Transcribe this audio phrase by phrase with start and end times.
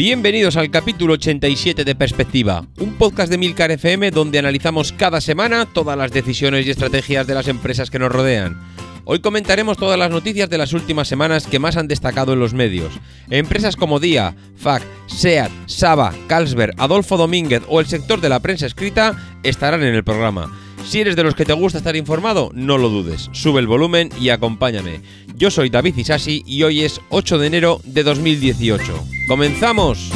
[0.00, 5.66] Bienvenidos al capítulo 87 de Perspectiva, un podcast de Milcar FM donde analizamos cada semana
[5.66, 8.58] todas las decisiones y estrategias de las empresas que nos rodean.
[9.04, 12.54] Hoy comentaremos todas las noticias de las últimas semanas que más han destacado en los
[12.54, 12.98] medios.
[13.28, 18.64] Empresas como Día, FAC, SEAT, Saba, Carlsberg, Adolfo Domínguez o el sector de la prensa
[18.64, 20.50] escrita estarán en el programa.
[20.84, 24.10] Si eres de los que te gusta estar informado, no lo dudes, sube el volumen
[24.20, 25.00] y acompáñame.
[25.36, 29.04] Yo soy David Isasi y hoy es 8 de enero de 2018.
[29.28, 30.10] ¡Comenzamos!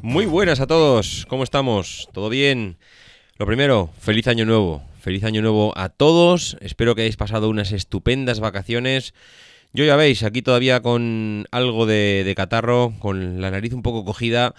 [0.00, 2.08] Muy buenas a todos, ¿cómo estamos?
[2.12, 2.76] ¿Todo bien?
[3.38, 4.82] Lo primero, feliz año nuevo.
[5.00, 6.56] Feliz año nuevo a todos.
[6.60, 9.14] Espero que hayáis pasado unas estupendas vacaciones.
[9.72, 14.54] Yo ya veis, aquí todavía con algo de, catarro, con la nariz un poco cogida.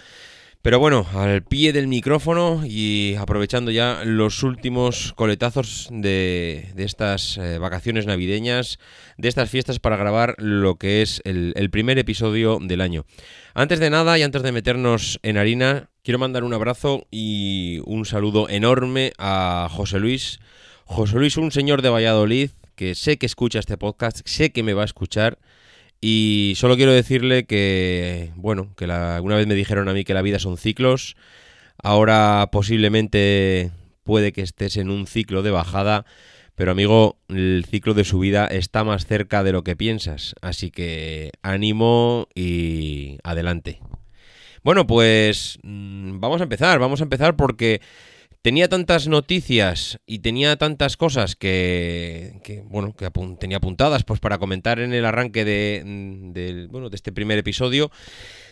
[0.63, 7.59] Pero bueno, al pie del micrófono y aprovechando ya los últimos coletazos de, estas eh,
[7.59, 8.80] vacaciones navideñas,
[9.17, 13.05] de estas fiestas para grabar lo que es el, el primer episodio del año.
[13.53, 18.05] Antes de nada y antes de meternos en harina, quiero mandar un abrazo y un
[18.05, 20.39] saludo enorme a José Luis.
[20.83, 24.73] José Luis, un señor de Valladolid que sé que escucha este podcast, sé que me
[24.73, 25.39] va a escuchar.
[26.02, 30.13] Y solo quiero decirle que, bueno, que la, una vez me dijeron a mí que
[30.13, 31.15] la vida son ciclos,
[31.81, 33.71] ahora posiblemente
[34.03, 36.05] puede que estés en un ciclo de bajada,
[36.55, 41.31] pero amigo, el ciclo de subida está más cerca de lo que piensas, así que
[41.42, 43.80] ánimo y adelante.
[44.63, 47.81] Bueno, pues mm, vamos a empezar, vamos a empezar porque
[48.41, 53.09] tenía tantas noticias y tenía tantas cosas que, bueno, que
[53.39, 57.91] tenía apuntadas pues para comentar en el arranque de, bueno, de este primer episodio,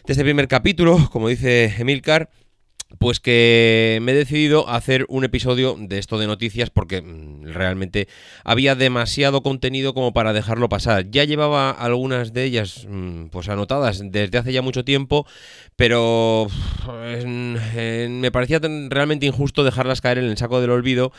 [0.05, 2.29] de este primer capítulo, como dice Emilcar,
[3.00, 8.07] pues que me he decidido hacer un episodio de esto de noticias porque mm, realmente
[8.44, 11.09] había demasiado contenido como para dejarlo pasar.
[11.09, 15.25] Ya llevaba algunas de ellas mm, pues anotadas desde hace ya mucho tiempo,
[15.75, 16.47] pero
[17.25, 18.59] me parecía
[18.90, 21.12] realmente injusto dejarlas caer en el saco del olvido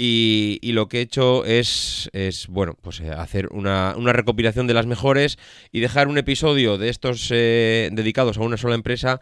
[0.00, 4.74] y, lo que he hecho es, es bueno, pues eh, hacer una, una, recopilación de
[4.74, 5.38] las mejores
[5.72, 9.20] y dejar un episodio de estos eh, dedicados a una sola empresa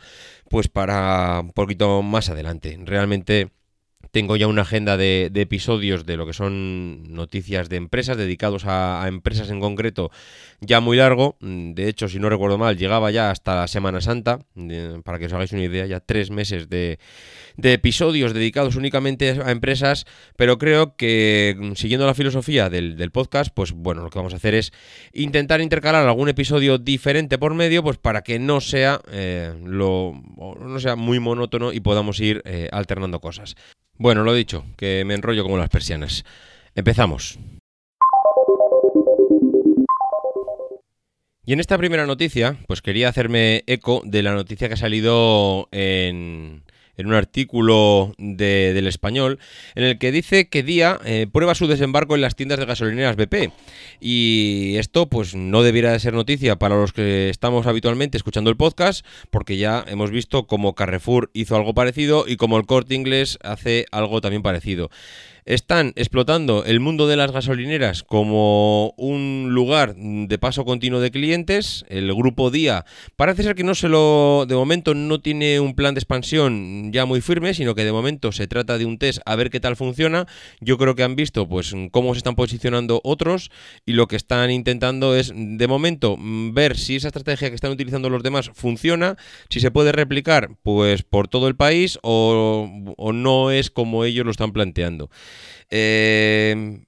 [0.48, 2.78] pues para un poquito más adelante.
[2.84, 3.50] Realmente
[4.10, 9.04] tengo ya una agenda de, episodios de lo que son noticias de empresas, dedicados a,
[9.08, 10.10] empresas en concreto,
[10.66, 11.36] ya muy largo.
[11.40, 14.40] De hecho, si no recuerdo mal, llegaba ya hasta la Semana Santa,
[15.04, 16.98] para que os hagáis una idea, ya tres meses de,
[17.62, 20.04] episodios dedicados únicamente a empresas,
[20.36, 24.54] pero creo que siguiendo la filosofía del, podcast, pues bueno, lo que vamos a hacer
[24.54, 24.72] es
[25.12, 30.80] intentar intercalar algún episodio diferente por medio, pues para que no sea, eh, lo, no
[30.80, 33.56] sea muy monótono y podamos ir eh, alternando cosas.
[33.98, 36.24] Bueno, lo dicho, que me enrollo como las persianas.
[36.74, 37.38] Empezamos.
[41.46, 45.68] Y en esta primera noticia, pues quería hacerme eco de la noticia que ha salido
[45.70, 46.64] en,
[46.96, 49.38] en un artículo del español
[49.76, 53.14] en el que dice que Día eh, prueba su desembarco en las tiendas de gasolineras
[53.14, 53.52] BP.
[54.00, 58.56] Y esto pues no debiera de ser noticia para los que estamos habitualmente escuchando el
[58.56, 63.38] podcast, porque ya hemos visto cómo Carrefour hizo algo parecido y como el corte inglés
[63.44, 64.90] hace algo también parecido
[65.46, 71.84] están explotando el mundo de las gasolineras como un lugar de paso continuo de clientes.
[71.88, 72.84] El grupo Día
[73.14, 77.06] parece ser que no se lo, de momento no tiene un plan de expansión ya
[77.06, 79.76] muy firme, sino que de momento se trata de un test a ver qué tal
[79.76, 80.26] funciona.
[80.60, 83.50] Yo creo que han visto pues cómo se están posicionando otros
[83.86, 88.10] y lo que están intentando es de momento ver si esa estrategia que están utilizando
[88.10, 89.16] los demás funciona,
[89.48, 94.24] si se puede replicar pues por todo el país o, o no es como ellos
[94.24, 95.08] lo están planteando.
[95.70, 96.84] Eh,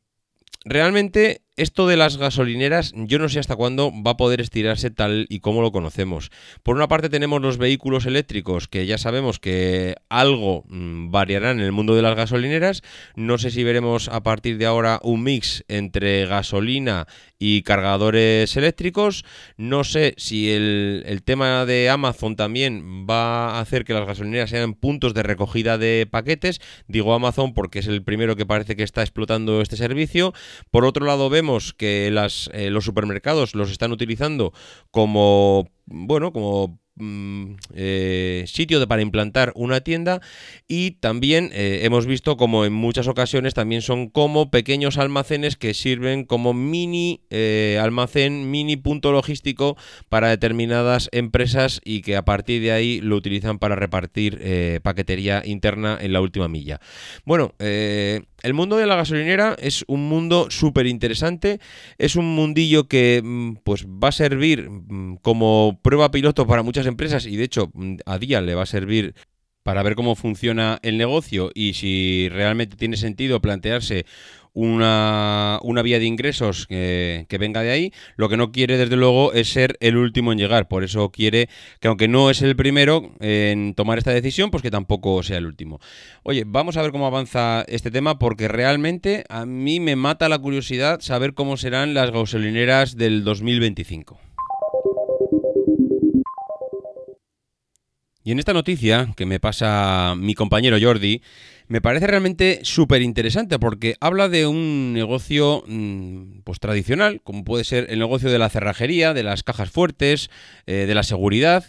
[0.65, 5.27] realmente esto de las gasolineras, yo no sé hasta cuándo va a poder estirarse tal
[5.29, 6.31] y como lo conocemos.
[6.63, 11.65] Por una parte tenemos los vehículos eléctricos, que ya sabemos que algo mm, variarán en
[11.65, 12.83] el mundo de las gasolineras.
[13.17, 17.09] No sé si veremos a partir de ahora un mix entre gasolina
[17.41, 19.25] y cargadores eléctricos.
[19.57, 24.51] No sé si el, el, tema de Amazon también va a hacer que las gasolineras
[24.51, 26.61] sean puntos de recogida de paquetes.
[26.87, 30.33] Digo Amazon porque es el primero que parece que está explotando este servicio.
[30.71, 34.53] Por otro lado vemos que las, eh, los supermercados los están utilizando
[34.91, 40.21] como, bueno, como Mm, eh, sitio para implantar una tienda
[40.67, 45.75] y también eh, hemos visto como en muchas ocasiones también son como pequeños almacenes que
[45.75, 49.77] sirven como mini eh, almacén, mini punto logístico
[50.09, 54.41] para determinadas empresas y que a partir de ahí lo utilizan para repartir
[54.83, 56.81] paquetería interna en la última milla.
[57.25, 61.59] Bueno, el mundo de la gasolinera es un mundo súper interesante,
[61.99, 66.87] es un mundillo que mm, pues va a servir mm, como prueba piloto para muchas
[66.89, 69.15] empresas y de hecho mm, a día le va a servir
[69.63, 74.07] para ver cómo funciona el negocio y si realmente tiene sentido plantearse
[74.59, 77.93] una, una vía de ingresos que, venga de ahí.
[78.17, 80.67] Lo que no quiere, desde luego, es ser el último en llegar.
[80.67, 81.49] Por eso quiere
[81.81, 85.47] que, aunque no es el primero en tomar esta decisión, pues que tampoco sea el
[85.47, 85.79] último.
[86.25, 90.39] Oye, vamos a ver cómo avanza este tema, porque realmente a mí me mata la
[90.39, 94.28] curiosidad saber cómo serán las gasolineras del 2025.
[98.29, 101.23] Y en esta noticia que me pasa mi compañero Jordi,
[101.67, 107.65] me parece realmente súper interesante porque habla de un negocio mm, pues tradicional, como puede
[107.65, 110.29] ser el negocio de la cerrajería, de las cajas fuertes,
[110.67, 111.65] eh, de la seguridad.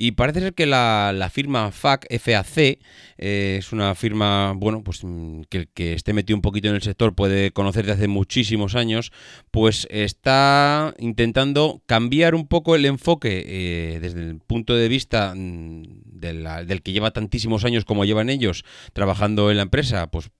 [0.00, 5.40] Y parece ser que la, firma FAC, FAC, eh, es una firma, bueno, pues mm,
[5.50, 8.76] que el que esté metido un poquito en el sector puede conocer de hace muchísimos
[8.76, 9.10] años,
[9.50, 15.82] pues está intentando cambiar un poco el enfoque eh, desde el punto de vista mm,
[16.12, 20.30] del que lleva tantísimos años como llevan ellos trabajando en la empresa, pues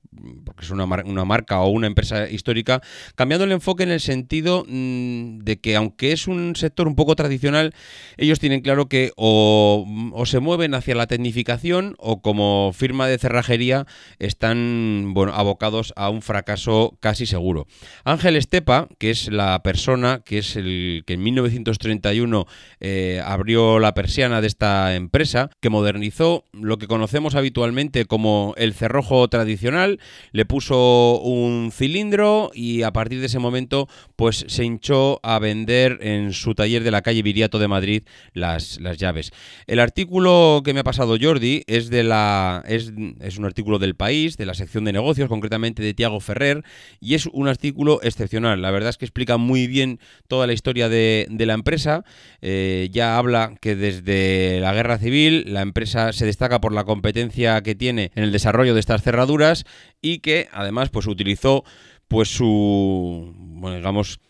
[0.44, 2.80] porque es una, una, marca o una empresa histórica,
[3.14, 7.14] cambiando el enfoque en el sentido mm, de que aunque es un sector un poco
[7.16, 7.74] tradicional,
[8.16, 9.86] ellos tienen claro que o,
[10.26, 13.86] se mueven hacia la tecnificación o como firma de cerrajería
[14.18, 17.66] están bueno, abocados a un fracaso casi seguro.
[18.04, 22.46] Ángel Estepa, que es la persona que es el que en 1931
[22.80, 28.74] eh, abrió la persiana de esta empresa, que modernizó lo que conocemos habitualmente como el
[28.74, 29.97] cerrojo tradicional,
[30.32, 35.98] le puso un cilindro y a partir de ese momento pues se hinchó a vender
[36.02, 38.02] en su taller de la calle Viriato de Madrid
[38.32, 39.32] las, las llaves.
[39.66, 43.94] El artículo que me ha pasado Jordi es de la es, es un artículo del
[43.94, 46.64] país, de la sección de negocios, concretamente de Tiago Ferrer,
[47.00, 48.62] y es un artículo excepcional.
[48.62, 52.04] La verdad es que explica muy bien toda la historia de, la empresa.
[52.42, 57.62] Eh, ya habla que desde la guerra civil la empresa se destaca por la competencia
[57.62, 59.64] que tiene en el desarrollo de estas cerraduras
[60.00, 61.64] y que además pues utilizó
[62.08, 64.20] pues su bueno, digamos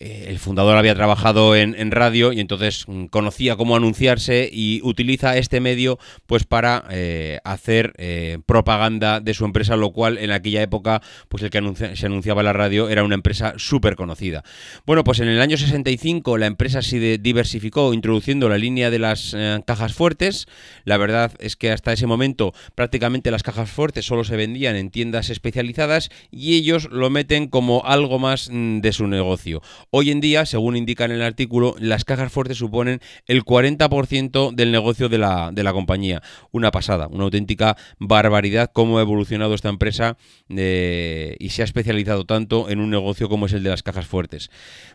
[0.00, 5.36] eh, el fundador había trabajado en, radio y entonces mm, conocía cómo anunciarse y utiliza
[5.36, 10.62] este medio pues para eh, hacer eh, propaganda de su empresa, lo cual en aquella
[10.62, 14.42] época pues el que se anunciaba en la radio era una empresa súper conocida.
[14.84, 19.36] Bueno, pues en el año 65 la empresa se diversificó introduciendo la línea de las
[19.64, 20.46] cajas fuertes.
[20.84, 24.90] La verdad es que hasta ese momento prácticamente las cajas fuertes solo se vendían en
[24.90, 29.62] tiendas especializadas y ellos lo meten como algo más mm, de su negocio.
[29.96, 32.98] Hoy en día, según indica en el artículo, las cajas fuertes suponen
[33.28, 36.20] el 40% del negocio de la, de la, compañía.
[36.50, 40.16] Una pasada, una auténtica barbaridad cómo ha evolucionado esta empresa
[40.48, 44.08] eh, y se ha especializado tanto en un negocio como es el de las cajas
[44.08, 44.50] fuertes.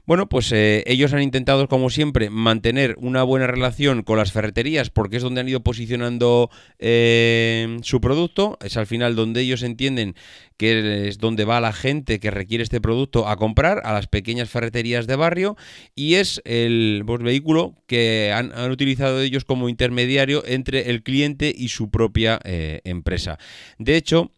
[0.05, 4.89] Bueno, pues eh, ellos han intentado, como siempre, mantener una buena relación con las ferreterías
[4.89, 8.57] porque es donde han ido posicionando eh, su producto.
[8.61, 10.15] Es al final donde ellos entienden
[10.59, 14.49] que es donde va la gente que requiere este producto a comprar, a las pequeñas
[14.49, 15.55] ferreterías de barrio,
[15.95, 21.69] y es el pues, vehículo que han, utilizado ellos como intermediario entre el cliente y
[21.69, 23.39] su propia eh, empresa.
[23.77, 24.33] De hecho,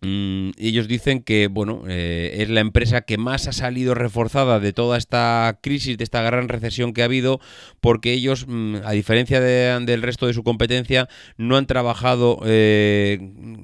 [0.00, 4.72] Mm, ellos dicen que bueno eh, es la empresa que más ha salido reforzada de
[4.72, 7.40] toda esta crisis, de esta gran recesión que ha habido,
[7.80, 13.18] porque ellos, mm, a diferencia del resto de su competencia, no han trabajado eh,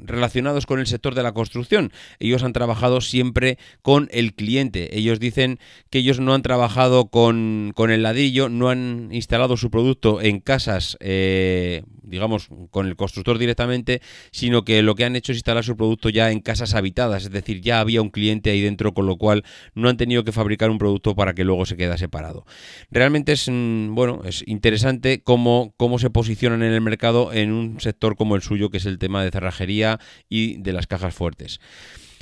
[0.04, 1.92] relacionados con el sector de la construcción.
[2.18, 4.98] Ellos han trabajado siempre con el cliente.
[4.98, 5.60] Ellos dicen
[5.90, 10.96] que ellos no han trabajado con, el ladrillo, no han instalado su producto en casas,
[11.00, 14.00] eh, digamos, con el constructor directamente,
[14.32, 17.30] sino que lo que han hecho es instalar su producto ya en casas habitadas, es
[17.30, 20.70] decir, ya había un cliente ahí dentro, con lo cual no han tenido que fabricar
[20.70, 22.44] un producto para que luego se quede separado.
[22.90, 27.80] Realmente es, mm, bueno, es interesante cómo, cómo se posicionan en el mercado en un
[27.80, 31.60] sector como el suyo, que es el tema de cerrajería y de las cajas fuertes.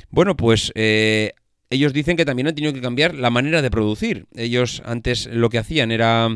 [0.09, 1.31] Bueno, pues eh,
[1.69, 4.27] ellos dicen que también han tenido que cambiar la manera de producir.
[4.35, 6.29] Ellos antes lo que hacían era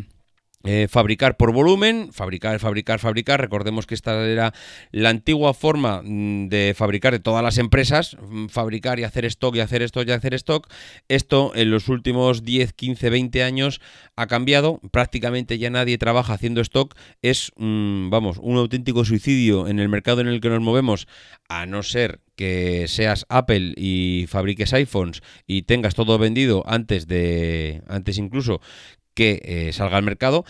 [0.70, 3.40] eh, fabricar por volumen, fabricar, fabricar, fabricar.
[3.40, 4.54] Recordemos que esta era
[4.92, 9.56] la antigua forma mm, de fabricar de todas las empresas, mm, fabricar y hacer stock
[9.56, 10.68] y hacer stock y hacer stock.
[11.08, 13.80] Esto en los últimos 10, 15, 20 años
[14.18, 14.82] ha cambiado.
[14.92, 16.96] Prácticamente ya nadie trabaja haciendo stock.
[17.22, 21.08] Es, vamos, un auténtico suicidio en el mercado en el que nos movemos,
[21.48, 27.82] a no ser que seas Apple y fabriques iPhones y tengas todo vendido antes de
[27.88, 28.62] antes incluso
[29.18, 30.46] que eh, salga al mercado.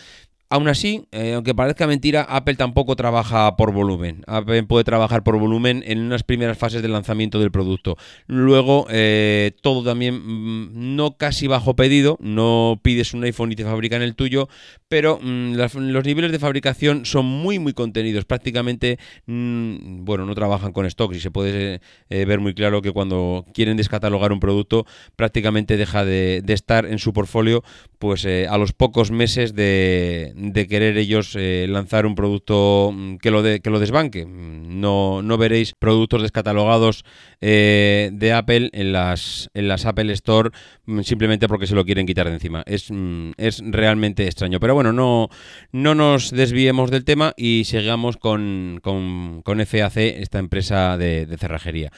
[0.50, 4.22] Aún así, eh, aunque parezca mentira, Apple tampoco trabaja por volumen.
[4.26, 7.98] Apple puede trabajar por volumen en unas primeras fases del lanzamiento del producto.
[8.26, 13.64] Luego, eh, todo también, mm, no casi bajo pedido, no pides un iPhone y te
[13.64, 14.48] fabrican el tuyo,
[14.88, 18.24] pero mm, los niveles de fabricación son muy, muy contenidos.
[18.24, 23.44] Prácticamente, mm, bueno, no trabajan con stocks y se puede ver muy claro que cuando
[23.52, 27.62] quieren descatalogar un producto, prácticamente deja de, de estar en su portfolio
[27.98, 33.30] pues a los pocos meses de de querer ellos eh, lanzar un producto mm, que
[33.30, 34.24] lo, que lo desbanque.
[34.24, 37.04] Mm, no, no veréis productos descatalogados
[37.40, 40.50] eh, de Apple en las, en las Apple Store
[40.86, 42.62] mm, simplemente porque se lo quieren quitar de encima.
[42.66, 42.88] Es,
[43.36, 44.60] es realmente extraño.
[44.60, 45.28] Pero bueno, no,
[45.72, 51.36] no nos desviemos del tema y sigamos con, con, con FAC, esta empresa de, de
[51.36, 51.90] cerrajería.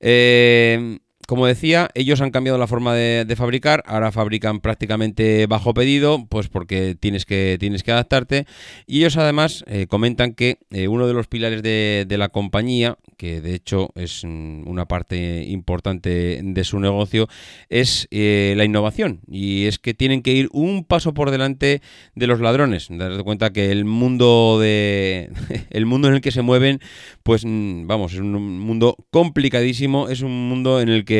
[0.00, 6.26] Eh, como decía, ellos han cambiado la forma de, fabricar, ahora fabrican prácticamente bajo pedido,
[6.28, 8.46] pues porque tienes que, tienes que adaptarte.
[8.86, 13.40] Y ellos además eh, comentan que eh, uno de los pilares de, la compañía, que
[13.40, 17.28] de hecho es mm, una parte importante de su negocio,
[17.68, 19.20] es eh, la innovación.
[19.26, 21.80] Y es que tienen que ir un paso por delante
[22.14, 22.88] de los ladrones.
[22.90, 25.30] Dar cuenta que el mundo de.
[25.70, 26.80] el mundo en el que se mueven,
[27.22, 31.13] pues mm, vamos, es un mundo complicadísimo, es un mundo en el que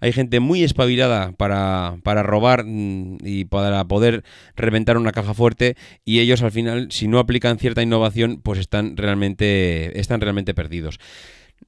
[0.00, 4.24] hay gente muy espabilada para, para robar mm, y para poder
[4.56, 8.96] reventar una caja fuerte y ellos al final, si no aplican cierta innovación, pues están
[8.96, 10.98] realmente, están realmente perdidos.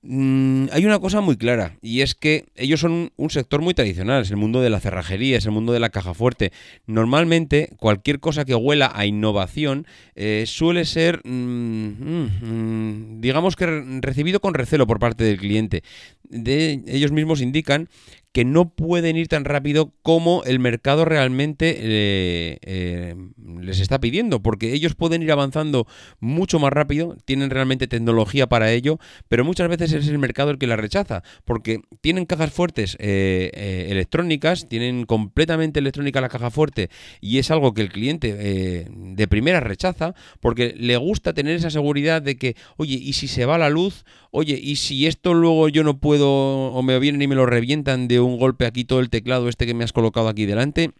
[0.02, 4.22] Mm, hay una cosa muy clara y es que ellos son un, sector muy tradicional,
[4.22, 6.52] es el mundo de la cerrajería, es el mundo de la caja fuerte.
[6.86, 13.66] Normalmente cualquier cosa que huela a innovación eh, suele ser, mm, digamos que
[14.00, 15.82] recibido con recelo por parte del cliente.
[16.30, 17.88] De, ellos mismos indican
[18.32, 23.14] que no pueden ir tan rápido como el mercado realmente eh, eh,
[23.60, 25.86] les está pidiendo, porque ellos pueden ir avanzando
[26.20, 30.58] mucho más rápido, tienen realmente tecnología para ello, pero muchas veces es el mercado el
[30.58, 36.88] que la rechaza, porque tienen cajas fuertes eh, electrónicas, tienen completamente electrónica la caja fuerte
[37.20, 42.22] y es algo que el cliente de primera rechaza, porque le gusta tener esa seguridad
[42.22, 44.04] de que, oye, ¿y si se va la luz?
[44.30, 48.08] Oye, ¿y si esto luego yo no puedo o me vienen y me lo revientan
[48.08, 50.92] de un golpe aquí todo el teclado este que me has colocado aquí delante.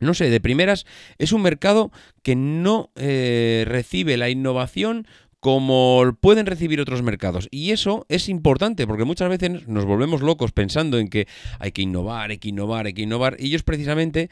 [0.00, 0.84] No sé, de primeras
[1.18, 5.06] es un mercado que no eh, recibe la innovación
[5.38, 7.48] como pueden recibir otros mercados.
[7.50, 11.26] Y eso es importante porque muchas veces nos volvemos locos pensando en que
[11.58, 13.36] hay que innovar, hay que innovar, hay que innovar.
[13.38, 14.30] Y ellos precisamente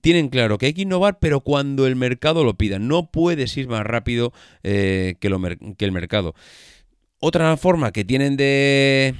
[0.00, 2.78] tienen claro que hay que innovar, pero cuando el mercado lo pida.
[2.78, 6.34] No puedes ir más rápido eh, que, lo, que el mercado.
[7.26, 9.14] Otra forma que tienen de,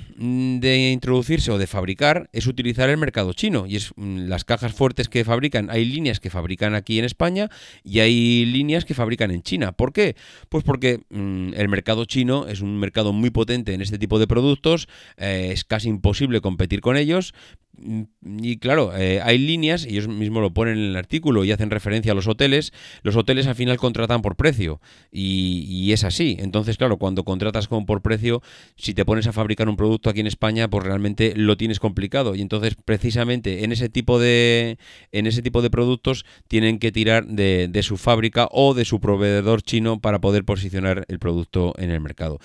[0.92, 3.64] introducirse o de fabricar es utilizar el mercado chino.
[3.66, 5.70] Y es mm, las cajas fuertes que fabrican.
[5.70, 7.48] Hay líneas que fabrican aquí en España
[7.82, 9.72] y hay líneas que fabrican en China.
[9.72, 10.16] ¿Por qué?
[10.50, 14.26] Pues porque mm, el mercado chino es un mercado muy potente en este tipo de
[14.26, 14.86] productos.
[15.16, 17.32] Eh, es casi imposible competir con ellos.
[17.76, 18.02] Mm,
[18.42, 22.12] y claro, eh, hay líneas, ellos mismos lo ponen en el artículo y hacen referencia
[22.12, 22.72] a los hoteles.
[23.02, 24.80] Los hoteles al final contratan por precio
[25.10, 26.36] y, es así.
[26.40, 28.42] Entonces, claro, cuando contratas con precio,
[28.76, 32.34] si te pones a fabricar un producto aquí en España, pues realmente lo tienes complicado.
[32.34, 34.78] Y entonces, precisamente en ese tipo de,
[35.12, 39.00] en ese tipo de productos, tienen que tirar de, de su fábrica o de su
[39.00, 42.38] proveedor chino para poder posicionar el producto en el mercado.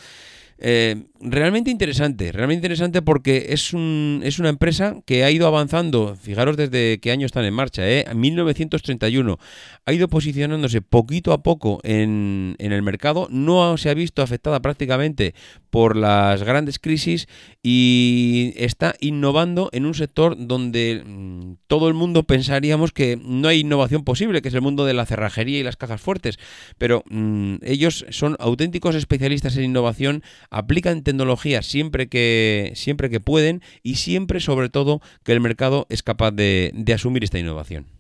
[0.62, 6.18] Eh, realmente interesante, realmente interesante porque es, un, es una empresa que ha ido avanzando,
[6.18, 8.06] fijaros desde qué año están en marcha, ¿eh?
[8.14, 9.40] 1931,
[9.86, 14.62] ha ido posicionándose poquito a poco en, en el mercado, no se ha visto afectada
[14.62, 15.34] prácticamente
[15.70, 17.28] por las grandes crisis
[17.62, 23.60] y está innovando en un sector donde mm, todo el mundo pensaríamos que no hay
[23.60, 26.40] innovación posible, que es el mundo de la cerrajería y las cajas fuertes,
[26.78, 33.62] pero mm, ellos son auténticos especialistas en innovación, aplican tecnología siempre que, siempre que pueden
[33.84, 37.99] y siempre sobre todo que el mercado es capaz de asumir esta innovación.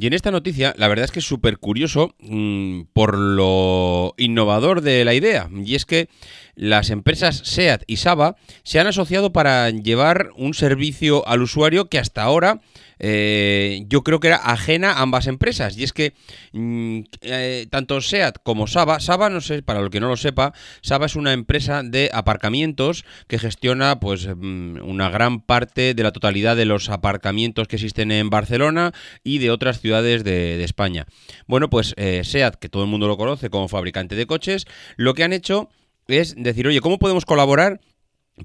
[0.00, 4.80] Y en esta noticia, la verdad es que es súper curioso mm, por lo innovador
[4.80, 5.50] de la idea.
[5.62, 6.08] Y es que
[6.54, 11.98] las empresas SEAT y Saba se han asociado para llevar un servicio al usuario que
[11.98, 12.62] hasta ahora
[13.00, 15.76] eh, yo creo que era ajena a ambas empresas.
[15.76, 16.12] Y es que
[16.52, 20.52] mm, eh, tanto SEAT como Saba, Saba, no sé, para el que no lo sepa,
[20.82, 26.12] Saba es una empresa de aparcamientos que gestiona pues mm, una gran parte de la
[26.12, 28.92] totalidad de los aparcamientos que existen en Barcelona
[29.24, 31.06] y de otras ciudades de, España.
[31.46, 34.66] Bueno, pues eh, SEAT, que todo el mundo lo conoce como fabricante de coches,
[34.96, 35.70] lo que han hecho
[36.06, 37.80] es decir, oye, ¿cómo podemos colaborar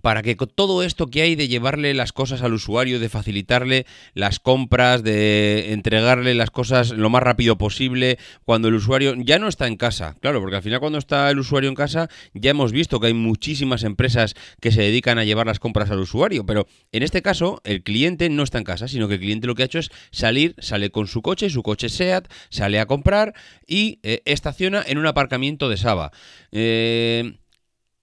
[0.02, 4.40] para que todo esto que hay de llevarle las cosas al usuario, de facilitarle las
[4.40, 9.68] compras, de entregarle las cosas lo más rápido posible, cuando el usuario ya no está
[9.68, 13.00] en casa, claro, porque al final cuando está el usuario en casa ya hemos visto
[13.00, 17.04] que hay muchísimas empresas que se dedican a llevar las compras al usuario, pero en
[17.04, 19.66] este caso el cliente no está en casa, sino que el cliente lo que ha
[19.66, 23.34] hecho es salir, sale con su coche, su coche SEAT, sale a comprar
[23.68, 26.12] y eh, estaciona en un aparcamiento de Saba.
[26.52, 27.38] Eh,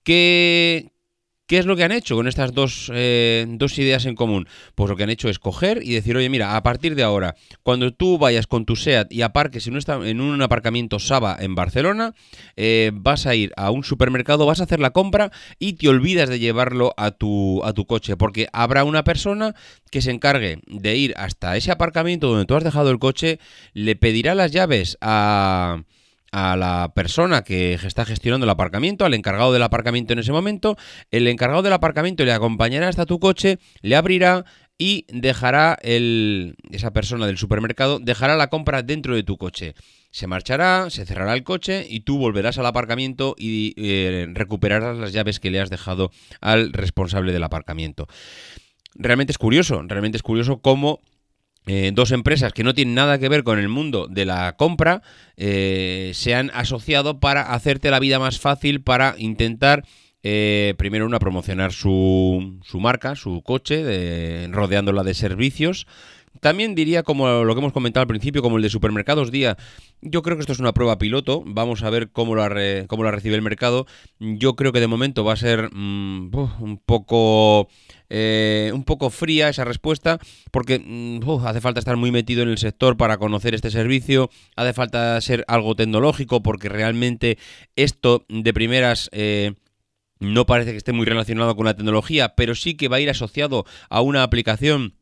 [0.03, 0.91] ¿Qué,
[1.53, 4.49] ¿Qué es lo que han hecho con estas dos, eh, dos, ideas en común?
[4.75, 7.35] Pues lo que han hecho es coger y decir, oye, mira, a partir de ahora,
[7.63, 11.55] cuando tú vayas con tu SEAT y aparques en un, en un aparcamiento Saba en
[11.55, 12.15] Barcelona,
[12.57, 16.31] eh, vas a ir a un supermercado, vas a hacer la compra y te olvidas
[16.31, 19.55] de llevarlo a tu, a tu coche, porque habrá una persona
[19.91, 23.39] que se encargue de ir hasta ese aparcamiento donde tú has dejado el coche,
[23.75, 25.83] le pedirá las llaves a
[26.33, 30.77] a la persona que está gestionando el aparcamiento, al encargado del aparcamiento en ese momento,
[31.11, 34.45] el encargado del aparcamiento le acompañará hasta tu coche, le abrirá
[34.79, 39.75] y dejará el, esa persona del supermercado, dejará la compra dentro de tu coche.
[40.11, 45.13] Se marchará, se cerrará el coche y tú volverás al aparcamiento y eh, recuperarás las
[45.13, 46.11] llaves que le has dejado
[46.41, 48.09] al responsable del aparcamiento.
[48.95, 51.01] Realmente es curioso, realmente es curioso cómo
[51.67, 55.03] eh, dos empresas que no tienen nada que ver con el mundo de la compra
[55.37, 59.85] eh, se han asociado para hacerte la vida más fácil para intentar
[60.25, 65.87] eh, primero una promocionar su, su marca, su coche, rodeándola de servicios.
[66.41, 69.57] También diría, como lo que hemos comentado al principio, como el de supermercados día,
[70.01, 73.11] yo creo que esto es una prueba piloto, vamos a ver cómo la, cómo la
[73.11, 73.87] recibe el mercado.
[74.19, 77.69] Yo creo que de momento va a ser mm, un poco
[78.15, 80.19] eh, un poco fría esa respuesta,
[80.51, 84.75] porque mm, hace falta estar muy metido en el sector para conocer este servicio, hace
[84.75, 87.39] falta ser algo tecnológico, porque realmente
[87.75, 89.09] esto de primeras...
[89.13, 89.55] Eh,
[90.21, 93.11] no parece que esté muy relacionado con la tecnología, pero sí que va a ir
[93.11, 94.95] asociado a una aplicación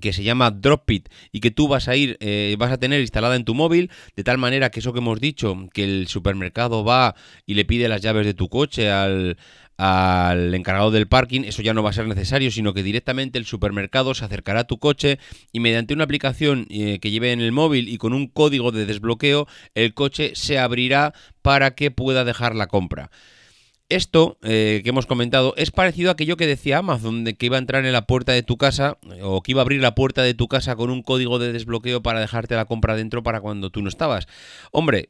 [0.00, 3.36] que se llama Dropit y que tú vas a ir, eh, vas a tener instalada
[3.36, 7.14] en tu móvil, de tal manera que eso que hemos dicho, que el supermercado va
[7.46, 9.38] y le pide las llaves de tu coche al,
[9.78, 13.44] al encargado del parking, eso ya no va a ser necesario, sino que directamente el
[13.44, 15.18] supermercado se acercará a tu coche
[15.52, 18.86] y mediante una aplicación eh, que lleve en el móvil y con un código de
[18.86, 21.12] desbloqueo, el coche se abrirá
[21.42, 23.10] para que pueda dejar la compra.
[23.88, 27.54] Esto eh, que hemos comentado es parecido a aquello que decía Amazon, de que iba
[27.54, 30.24] a entrar en la puerta de tu casa o que iba a abrir la puerta
[30.24, 33.70] de tu casa con un código de desbloqueo para dejarte la compra dentro para cuando
[33.70, 34.26] tú no estabas.
[34.72, 35.08] Hombre,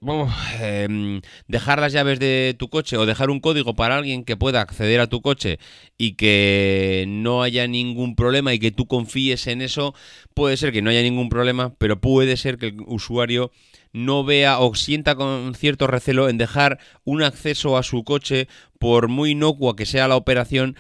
[0.61, 4.61] em, dejar las llaves de tu coche o dejar un código para alguien que pueda
[4.61, 5.59] acceder a tu coche
[5.97, 9.95] y que no haya ningún problema y que tú confíes en eso,
[10.35, 13.53] puede ser que no haya ningún problema, pero puede ser que el usuario
[13.93, 19.09] no vea o sienta con cierto recelo en dejar un acceso a su coche, por
[19.09, 20.77] muy inocua que sea la operación,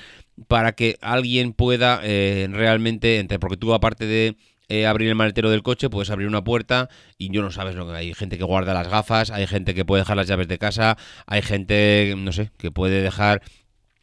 [0.49, 4.37] para que alguien pueda eh, realmente, porque tú aparte de
[4.69, 6.89] eh, abrir el maletero del coche, puedes abrir una puerta
[7.19, 8.15] y yo no sabes lo que hay.
[8.15, 11.43] gente que guarda las gafas, hay gente que puede dejar las llaves de casa, hay
[11.43, 13.43] gente, no sé, que puede dejar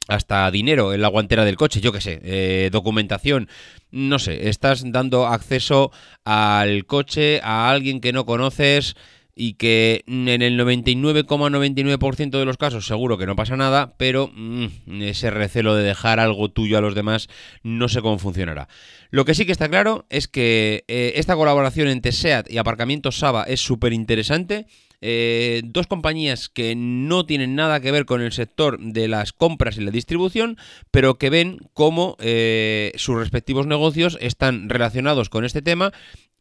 [0.08, 3.48] hasta dinero en la guantera del coche, yo qué sé, eh, documentación,
[3.92, 5.92] no sé, estás dando acceso
[6.26, 8.96] al coche a alguien que no conoces
[9.36, 15.02] y que en el 99,99% de los casos seguro que no pasa nada, pero mm,
[15.02, 17.30] ese recelo de dejar algo tuyo a los demás
[17.64, 18.68] no sé cómo funcionará.
[19.10, 23.18] Lo que sí que está claro es que eh, esta colaboración entre SEAT y Aparcamientos
[23.18, 24.68] Saba es súper interesante
[25.06, 29.78] eh, dos compañías que no tienen nada que ver con el sector de las compras
[29.78, 30.58] y la distribución,
[30.92, 35.92] pero que ven cómo eh, sus respectivos negocios están relacionados con este tema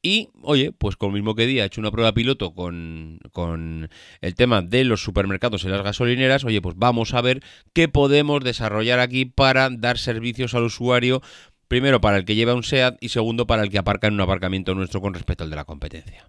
[0.01, 3.89] Y, oye, pues con lo mismo que día he hecho una prueba piloto con, con
[4.21, 8.45] el tema de los supermercados y las gasolineras, oye, pues vamos a ver qué podemos
[8.45, 11.21] desarrollar aquí para dar servicios al usuario,
[11.67, 14.21] primero para el que lleva un SEAT y segundo para el que aparca en un
[14.21, 16.29] aparcamiento nuestro con respecto al de la competencia.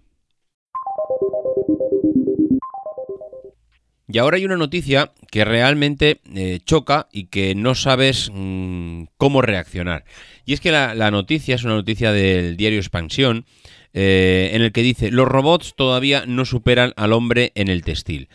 [4.06, 9.40] Y ahora hay una noticia que realmente eh, choca y que no sabes mm, cómo
[9.40, 10.04] reaccionar.
[10.44, 13.46] Y es que la, noticia es una noticia del diario Expansión
[13.94, 18.28] eh, en el que dice, los robots todavía no superan al hombre en el textil.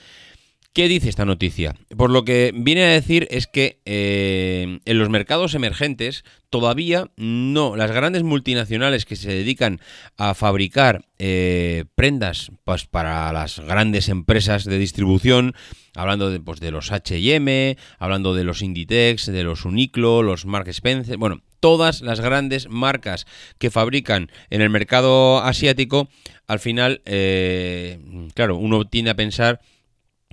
[0.72, 1.76] ¿Qué dice esta noticia?
[1.98, 7.76] Por lo que viene a decir es que eh, en los mercados emergentes todavía no,
[7.76, 9.82] las grandes multinacionales que se dedican
[10.16, 15.56] a fabricar eh, prendas pues, para las grandes empresas de distribución,
[15.96, 20.68] hablando de, pues, de los HM, hablando de los Inditex, de los Uniqlo, los Mark
[20.68, 23.26] Spencer, bueno, todas las grandes marcas
[23.58, 26.10] que fabrican en el mercado asiático,
[26.46, 28.00] al final, eh,
[28.36, 29.62] claro, uno tiende a pensar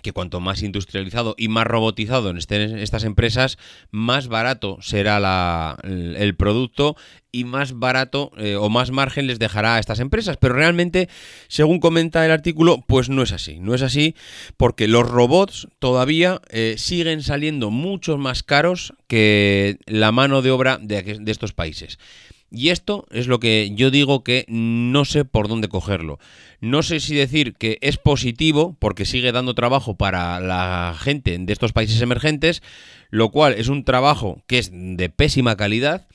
[0.06, 3.58] que cuanto más industrializado y más robotizado estén estas empresas,
[3.90, 6.94] más barato será el, producto
[7.32, 10.36] y más barato eh, o más margen les dejará a estas empresas.
[10.36, 11.08] Pero realmente,
[11.48, 13.58] según comenta el artículo, pues no es así.
[13.58, 14.14] No es así
[14.56, 20.78] porque los robots todavía eh, siguen saliendo mucho más caros que la mano de obra
[20.80, 21.98] de estos países.
[22.50, 26.18] Y esto es lo que yo digo que no sé por dónde cogerlo.
[26.60, 31.52] No sé si decir que es positivo porque sigue dando trabajo para la gente de
[31.52, 32.62] estos países emergentes,
[33.10, 36.06] lo cual es un trabajo que es de pésima calidad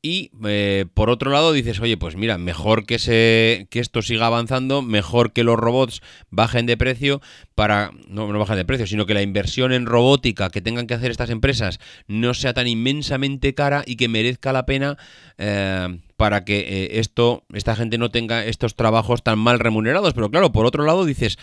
[0.00, 4.26] y eh, por otro lado dices, oye, pues mira, mejor que, se, que esto siga
[4.26, 7.20] avanzando, mejor que los robots bajen de precio
[7.56, 10.94] para, no, no bajen de precio, sino que la inversión en robótica que tengan que
[10.94, 14.96] hacer estas empresas no sea tan inmensamente cara y que merezca la pena
[15.36, 20.14] eh, para que eh, esto, esta gente no tenga estos trabajos tan mal remunerados.
[20.14, 21.38] Pero claro, por otro lado dices,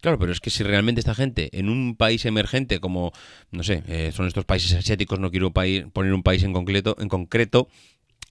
[0.00, 3.10] Claro, pero es que si realmente esta gente en un país emergente como,
[3.50, 7.68] no sé, son estos países asiáticos, no quiero poner un país en concreto, en concreto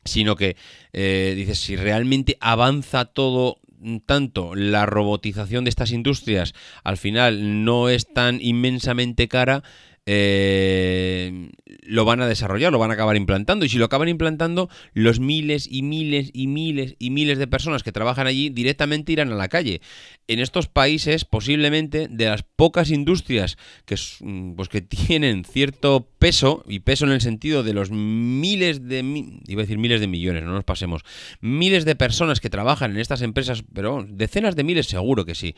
[0.08, 0.56] sino que
[0.94, 3.60] eh, dices, si realmente avanza todo
[4.06, 9.64] tanto la robotización de estas industrias al final no es tan inmensamente cara,
[10.10, 11.50] eh,
[11.84, 13.66] lo van a desarrollar, lo van a acabar implantando.
[13.66, 17.84] Y si lo acaban implantando, los miles y miles y miles y miles de personas
[17.84, 19.82] que trabajan allí directamente irán a la calle.
[20.28, 26.64] En estos países, posiblemente, de las pocas industrias que, mm, pues, que tienen cierto peso,
[26.70, 29.00] y peso en el sentido de los miles de...
[29.48, 31.04] iba a decir miles de millones, no nos pasemos.
[31.42, 35.54] Miles de personas que trabajan en estas empresas, pero decenas de miles seguro que sí,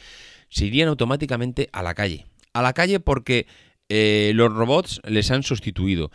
[0.49, 2.25] se irían automáticamente a la calle.
[2.53, 3.45] A la calle porque
[3.89, 6.11] eh, los robots les han sustituido.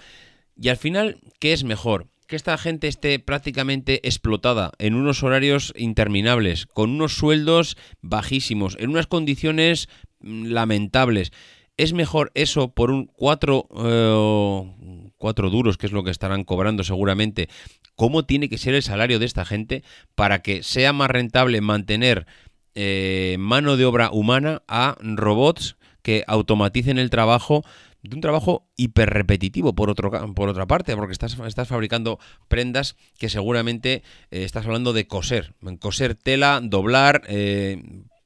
[0.56, 2.06] Y al final, ¿qué es mejor?
[2.26, 8.90] Que esta gente esté prácticamente explotada en unos horarios interminables, con unos sueldos bajísimos, en
[8.90, 9.88] unas condiciones
[10.20, 11.32] mm, lamentables.
[11.76, 16.84] ¿Es mejor eso por un 4 eh, cuatro duros, que es lo que estarán cobrando
[16.84, 17.48] seguramente?
[17.96, 19.82] ¿Cómo tiene que ser el salario de esta gente
[20.14, 22.26] para que sea más rentable mantener
[22.74, 27.64] eh, mano de obra humana a robots que automaticen el trabajo
[28.02, 33.30] de un trabajo hiperrepetitivo por, otro, por otra parte, porque estás, estás fabricando prendas que
[33.30, 37.82] seguramente eh, estás hablando de coser, coser tela, doblar, eh,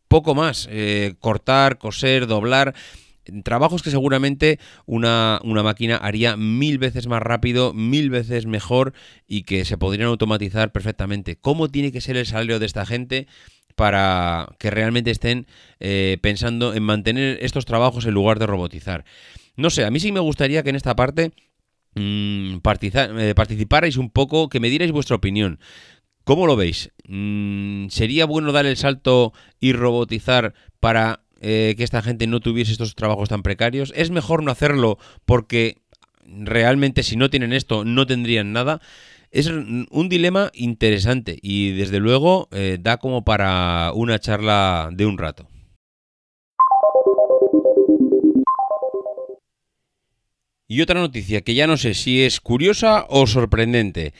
[0.09, 2.75] poco más, eh, cortar, coser, doblar
[3.45, 8.95] trabajos que seguramente una, una, máquina haría mil veces más rápido, mil veces mejor
[9.27, 11.37] y que se podrían automatizar perfectamente.
[11.37, 13.29] ¿Cómo tiene que ser el salario de esta gente?
[13.79, 15.47] Para que realmente estén
[15.79, 19.05] eh, pensando en mantener estos trabajos en lugar de robotizar.
[19.55, 21.31] No sé, a mí sí me gustaría que en esta parte
[21.95, 25.61] mmm, participarais un poco, que me dierais vuestra opinión.
[26.25, 26.91] ¿Cómo lo veis?
[27.07, 32.73] Mm, ¿Sería bueno dar el salto y robotizar para eh, que esta gente no tuviese
[32.73, 33.93] estos trabajos tan precarios?
[33.95, 35.83] ¿Es mejor no hacerlo porque
[36.27, 38.81] realmente si no tienen esto no tendrían nada?
[39.31, 45.19] Es un dilema interesante y desde luego eh, da como para una charla de un
[45.19, 45.49] rato.
[50.67, 54.13] Y otra noticia que ya no sé si es curiosa o sorprendente.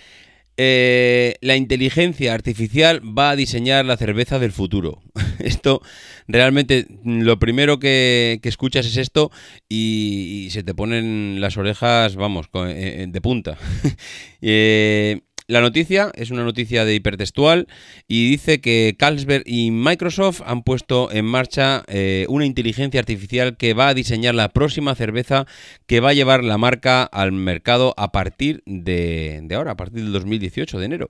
[0.61, 5.01] Eh, la inteligencia artificial va a diseñar la cerveza del futuro.
[5.39, 5.83] Esto
[6.27, 9.31] realmente lo primero que, escuchas es esto
[9.69, 13.57] y, se te ponen las orejas, vamos, eh, de punta.
[14.41, 17.69] Eh, la noticia es una noticia de hipertextual
[18.07, 23.73] y dice que Carlsberg y Microsoft han puesto en marcha eh, una inteligencia artificial que
[23.73, 25.47] va a diseñar la próxima cerveza
[25.87, 30.13] que va a llevar la marca al mercado a partir de, ahora, a partir del
[30.13, 31.09] 2018, de enero.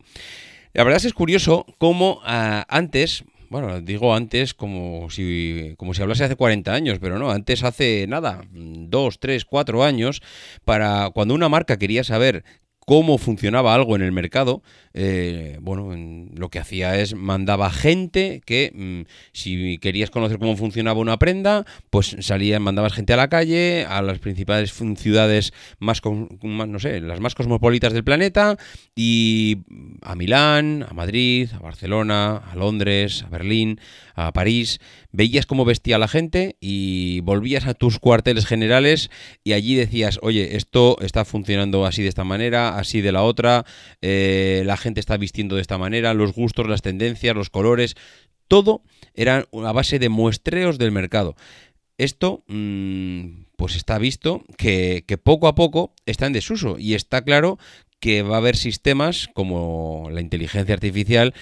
[0.72, 5.94] La verdad es que es curioso cómo ah, antes, bueno, digo antes como si, como
[5.94, 10.22] si hablase hace 40 años, pero no, antes hace nada, dos, tres, cuatro años,
[10.64, 12.44] para cuando una marca quería saber
[12.88, 14.62] cómo funcionaba algo en el mercado,
[14.94, 15.94] eh, bueno,
[16.34, 21.66] lo que hacía es mandaba gente que mm, si querías conocer cómo funcionaba una prenda,
[21.90, 26.00] pues salía, mandabas gente a la calle, a las principales ciudades más,
[26.42, 28.56] no sé, las más cosmopolitas del planeta
[28.96, 29.58] y
[30.00, 33.78] a Milán, a Madrid, a Barcelona, a Londres, a Berlín,
[34.14, 34.80] a París,
[35.18, 39.10] veías cómo vestía la gente y volvías a tus cuarteles generales
[39.42, 43.66] y allí decías, oye, esto está funcionando así de esta manera, así de la otra,
[44.00, 47.96] eh, la gente está vistiendo de esta manera, los gustos, las tendencias, los colores,
[48.46, 51.34] todo era a base de muestreos del mercado.
[51.96, 57.58] Esto, mm, pues está visto que poco a poco está en desuso y está claro
[57.98, 61.34] que va a haber sistemas como la inteligencia artificial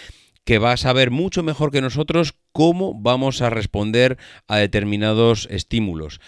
[0.47, 6.21] que va a saber mucho mejor que nosotros cómo vamos a responder a determinados estímulos.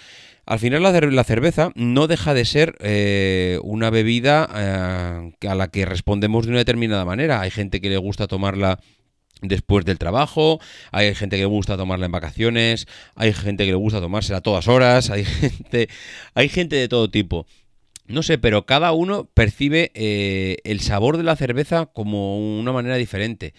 [0.45, 5.87] Al final la, cerveza no deja de ser eh, una bebida eh, a la que
[5.87, 7.41] respondemos de una determinada manera.
[7.41, 8.81] Hay gente que le gusta tomarla
[9.41, 10.59] después del trabajo,
[10.91, 14.43] hay gente que le gusta tomarla en vacaciones, hay gente que le gusta tomársela a
[14.43, 15.89] todas horas, hay gente,
[16.35, 17.47] hay gente de todo tipo.
[18.09, 22.97] No sé, pero cada uno percibe eh, el sabor de la cerveza como una manera
[22.97, 23.53] diferente.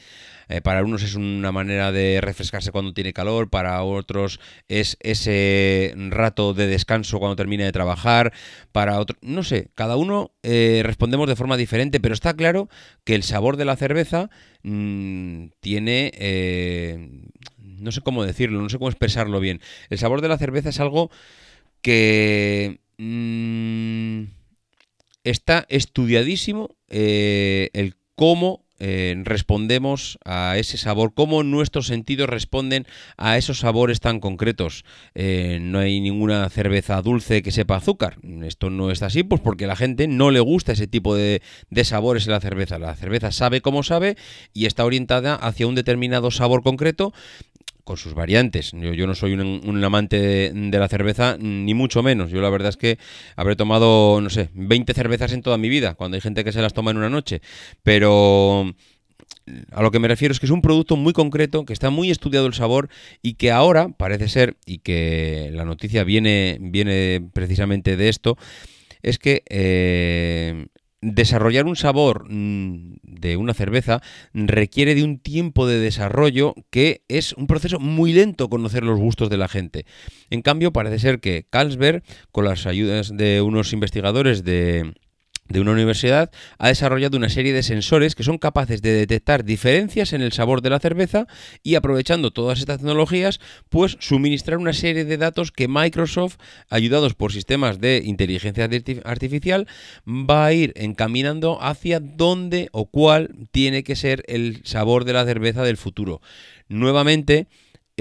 [0.50, 5.94] Eh, para unos es una manera de refrescarse cuando tiene calor, para otros es ese
[6.10, 8.34] rato de descanso cuando termina de trabajar,
[8.72, 12.68] para otros, no sé, cada uno eh, respondemos de forma diferente, pero está claro
[13.04, 14.32] que el sabor de la cerveza
[14.64, 16.12] mm, tiene...
[16.16, 19.62] Eh, no sé cómo decirlo, no sé cómo expresarlo bien.
[19.90, 21.12] El sabor de la cerveza es algo
[21.82, 22.80] que...
[22.98, 24.24] Mm,
[25.24, 32.86] está estudiadísimo el cómo eh, respondemos a ese sabor, cómo nuestros sentidos responden
[33.18, 34.86] a esos sabores tan concretos.
[35.16, 38.18] Eh, no hay ninguna cerveza dulce que sepa azúcar.
[38.44, 41.42] Esto no es así, pues porque a la gente no le gusta ese tipo de,
[41.70, 42.80] de sabores en la cerveza.
[42.80, 44.16] La cerveza sabe cómo sabe
[44.54, 47.14] y está orientada hacia un determinado sabor concreto
[47.90, 48.72] con sus variantes.
[48.72, 52.30] Yo, no soy un, amante de, la cerveza, ni mucho menos.
[52.30, 53.00] Yo la verdad es que
[53.36, 56.62] habré tomado, no sé, 20 cervezas en toda mi vida, cuando hay gente que se
[56.62, 57.42] las toma en una noche.
[57.82, 58.76] Pero
[59.72, 62.12] a lo que me refiero es que es un producto muy concreto, que está muy
[62.12, 62.90] estudiado el sabor
[63.24, 68.38] y que ahora parece ser, y que la noticia viene, viene precisamente de esto,
[69.02, 70.68] es que eh,
[71.02, 74.02] desarrollar un sabor mm, de una cerveza
[74.34, 79.30] requiere de un tiempo de desarrollo que es un proceso muy lento conocer los gustos
[79.30, 79.86] de la gente.
[80.30, 84.94] En cambio, parece ser que Carlsberg, con las ayudas de unos investigadores de
[85.50, 90.14] de una universidad ha desarrollado una serie de sensores que son capaces de detectar diferencias
[90.14, 91.28] en el sabor de la cerveza
[91.64, 96.38] y aprovechando todas estas tecnologías, pues suministrar una serie de datos que Microsoft,
[96.70, 98.70] ayudados por sistemas de inteligencia
[99.04, 99.68] artificial,
[100.08, 105.26] va a ir encaminando hacia dónde o cuál tiene que ser el sabor de la
[105.26, 106.22] cerveza del futuro.
[106.68, 107.48] Nuevamente,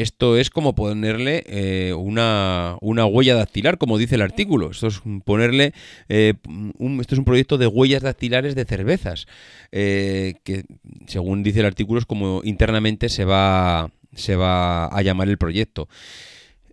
[0.02, 4.70] esto es como ponerle eh, una, huella dactilar, como dice el artículo.
[4.70, 5.72] Esto es ponerle.
[6.08, 6.34] Eh,
[7.00, 9.26] esto es un proyecto de huellas dactilares de cervezas.
[9.72, 10.64] Eh, que,
[11.06, 15.88] según dice el artículo, es como internamente se va, se va a llamar el proyecto.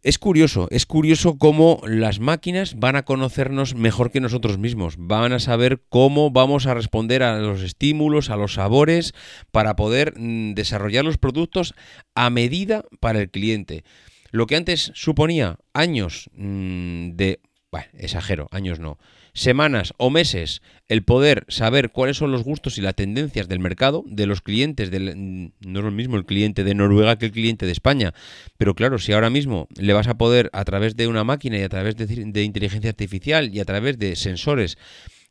[0.05, 5.33] Es curioso, es curioso cómo las máquinas van a conocernos mejor que nosotros mismos, van
[5.33, 9.15] a saber cómo vamos a responder a los estímulos, a los sabores,
[9.49, 11.73] para poder mm, desarrollar los productos
[12.13, 13.83] a medida para el cliente.
[14.29, 17.39] Lo que antes suponía años mm, de...
[17.71, 18.99] Bueno, exagero, años no
[19.35, 24.03] semanas o meses el poder saber cuáles son los gustos y las tendencias del mercado,
[24.07, 27.65] de los clientes, del, no es lo mismo el cliente de Noruega que el cliente
[27.65, 28.13] de España,
[28.57, 31.63] pero claro, si ahora mismo le vas a poder a través de una máquina y
[31.63, 34.77] a través de, de inteligencia artificial y a través de sensores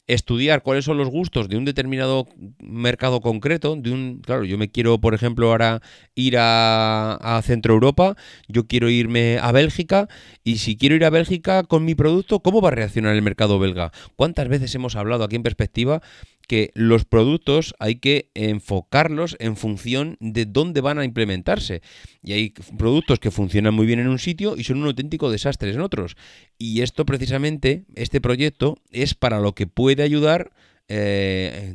[0.07, 2.27] estudiar cuáles son los gustos de un determinado
[2.59, 5.81] mercado concreto, de un, claro, yo me quiero, por ejemplo, ahora
[6.15, 10.09] ir a, a, Centro Europa, yo quiero irme a Bélgica,
[10.43, 13.59] y si quiero ir a Bélgica con mi producto, ¿cómo va a reaccionar el mercado
[13.59, 13.93] belga?
[14.17, 16.03] ¿Cuántas veces hemos hablado aquí en perspectiva
[16.47, 21.83] que los productos hay que enfocarlos en función de dónde van a implementarse.
[22.23, 25.71] Y hay productos que funcionan muy bien en un sitio y son un auténtico desastre
[25.73, 26.17] en otros.
[26.59, 30.53] Y esto precisamente, este proyecto, es para lo que puede ayudar
[30.89, 31.75] eh,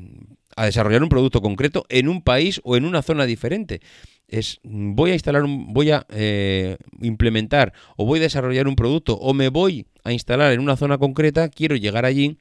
[0.56, 3.82] a desarrollar un producto concreto en un país o en una zona diferente.
[4.28, 9.16] Es voy a instalar un, voy a eh, implementar o voy a desarrollar un producto
[9.16, 12.38] o me voy a instalar en una zona concreta, quiero llegar allí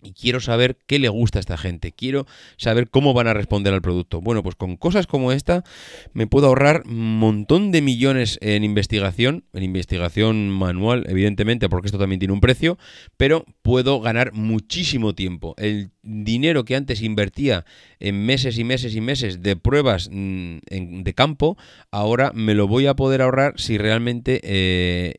[0.00, 3.74] y quiero saber qué le gusta a esta gente, quiero saber cómo van a responder
[3.74, 4.20] al producto.
[4.20, 5.64] Bueno, pues con cosas como esta
[6.12, 11.98] me puedo ahorrar un montón de millones en investigación, en investigación manual, evidentemente, porque esto
[11.98, 12.78] también tiene un precio,
[13.16, 15.54] pero puedo ganar muchísimo tiempo.
[15.58, 17.64] El dinero que antes invertía
[17.98, 20.58] en meses y meses y meses de pruebas mm,
[21.02, 21.58] de campo,
[21.90, 24.40] ahora me lo voy a poder ahorrar si realmente...
[24.44, 25.14] Eh,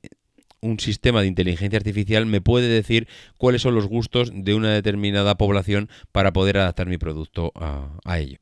[0.62, 5.36] un sistema de inteligencia artificial me puede decir cuáles son los gustos de una determinada
[5.36, 8.40] población para poder adaptar mi producto a, ello.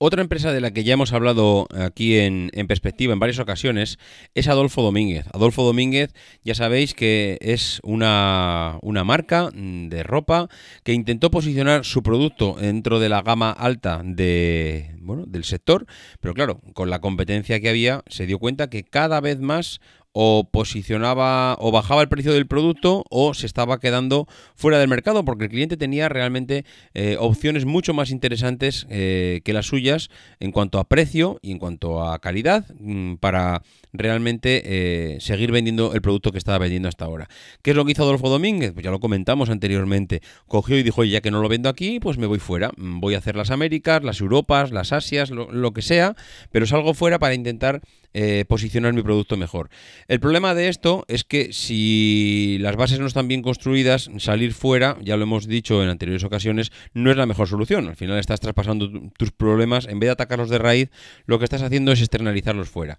[0.00, 3.98] Otra empresa de la que ya hemos hablado aquí en, perspectiva en varias ocasiones
[4.32, 5.26] es Adolfo Domínguez.
[5.34, 10.48] Adolfo Domínguez ya sabéis que es una, una, marca de ropa
[10.84, 15.84] que intentó posicionar su producto dentro de la gama alta de, bueno, del sector,
[16.20, 19.80] pero claro, con la competencia que había se dio cuenta que cada vez más
[20.20, 24.26] o posicionaba o bajaba el precio del producto o se estaba quedando
[24.56, 29.52] fuera del mercado porque el cliente tenía realmente eh, opciones mucho más interesantes eh, que
[29.52, 35.20] las suyas en cuanto a precio y en cuanto a calidad mm, para realmente eh,
[35.20, 37.28] seguir vendiendo el producto que estaba vendiendo hasta ahora.
[37.62, 38.72] ¿Qué es lo que hizo Adolfo Domínguez?
[38.72, 40.20] Pues ya lo comentamos anteriormente.
[40.48, 42.72] Cogió y dijo, ya que no lo vendo aquí, pues me voy fuera.
[42.76, 46.16] Mm, voy a hacer las Américas, las Europas, las Asias, lo, lo que sea,
[46.50, 47.82] pero salgo fuera para intentar
[48.14, 49.68] eh, posicionar mi producto mejor.
[50.08, 54.96] El problema de esto es que si las bases no están bien construidas, salir fuera,
[55.02, 57.88] ya lo hemos dicho en anteriores ocasiones, no es la mejor solución.
[57.88, 60.90] Al final estás traspasando tus problemas, en vez de atacarlos de raíz,
[61.26, 62.96] lo que estás haciendo es externalizarlos fuera.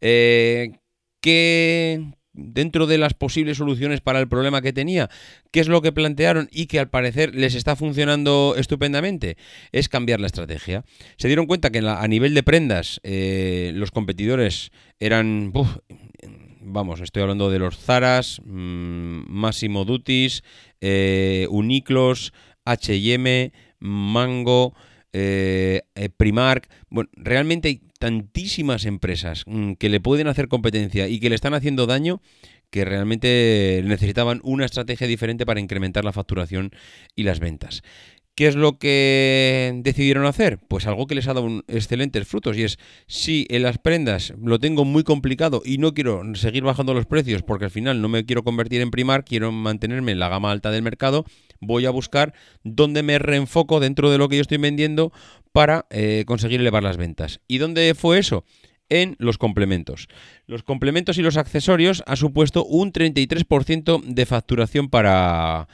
[0.00, 0.78] Eh,
[1.20, 2.02] ¿Qué,
[2.36, 5.10] dentro de las posibles soluciones para el problema que tenía,
[5.50, 9.36] qué es lo que plantearon y que al parecer les está funcionando estupendamente,
[9.72, 10.84] es cambiar la estrategia.
[11.16, 15.52] Se dieron cuenta que a nivel de prendas eh, los competidores eran...
[16.66, 20.42] vamos, estoy hablando de los Zaras, mm, Massimo Dutis,
[20.80, 22.32] eh, Uniclos,
[22.64, 24.74] HM, Mango,
[25.12, 25.82] eh,
[26.16, 26.68] Primark.
[26.90, 31.54] Bueno, realmente hay tantísimas empresas mm, que le pueden hacer competencia y que le están
[31.54, 32.20] haciendo daño
[32.70, 36.72] que realmente necesitaban una estrategia diferente para incrementar la facturación
[37.14, 37.82] y las ventas.
[38.36, 40.58] ¿Qué es lo que decidieron hacer?
[40.58, 44.60] Pues algo que les ha dado excelentes frutos y es si en las prendas lo
[44.60, 48.26] tengo muy complicado y no quiero seguir bajando los precios porque al final no me
[48.26, 51.24] quiero convertir en primar, quiero mantenerme en la gama alta del mercado,
[51.60, 55.12] voy a buscar dónde me reenfoco dentro de lo que yo estoy vendiendo
[55.52, 57.40] para eh, conseguir elevar las ventas.
[57.48, 58.44] ¿Y dónde fue eso?
[58.88, 60.06] en los complementos.
[60.46, 65.66] Los complementos y los accesorios ha supuesto un 33% de facturación para,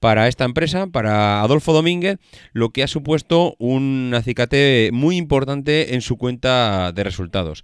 [0.00, 2.18] para esta empresa, para Adolfo Domínguez,
[2.52, 7.62] lo que ha supuesto un acicate muy importante en su cuenta de resultados.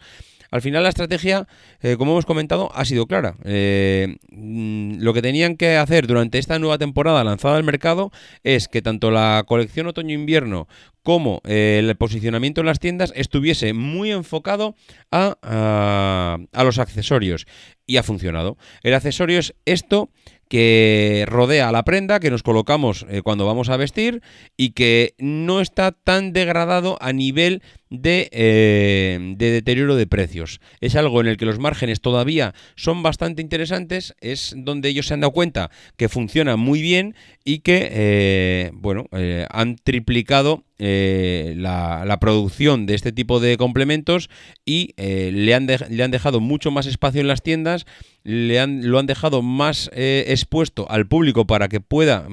[0.50, 1.46] Al final la estrategia,
[1.80, 3.36] eh, como hemos comentado, ha sido clara.
[3.44, 8.12] Eh, lo que tenían que hacer durante esta nueva temporada lanzada al mercado
[8.44, 10.68] es que tanto la colección otoño-invierno
[11.02, 14.76] como eh, el posicionamiento en las tiendas estuviese muy enfocado
[15.10, 17.46] a, a los accesorios.
[17.88, 18.56] Y ha funcionado.
[18.82, 20.10] El accesorio es esto
[20.48, 24.22] que rodea la prenda que nos colocamos eh, cuando vamos a vestir
[24.56, 30.60] y que no está tan degradado a nivel de, eh, de, deterioro de precios.
[30.80, 35.14] Es algo en el que los márgenes todavía son bastante interesantes, es donde ellos se
[35.14, 39.06] han dado cuenta que funciona muy bien y que, eh, bueno,
[39.50, 44.28] han triplicado la, la, producción de este tipo de complementos
[44.64, 47.86] y le han, le, han dejado mucho más espacio en las tiendas
[48.26, 52.26] le han, lo han dejado más eh, expuesto al público para que pueda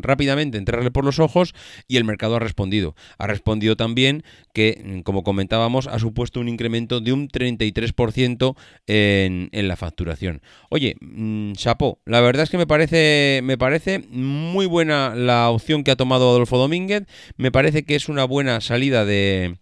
[0.00, 1.54] rápidamente entrarle por los ojos
[1.86, 2.96] y el mercado ha respondido.
[3.18, 9.68] Ha respondido también que, como comentábamos, ha supuesto un incremento de un 33% en, en,
[9.68, 10.42] la facturación.
[10.70, 15.84] Oye, mm, chapo, la verdad es que me parece, me parece muy buena la opción
[15.84, 17.04] que ha tomado Adolfo Domínguez.
[17.36, 19.56] Me parece que es una buena salida de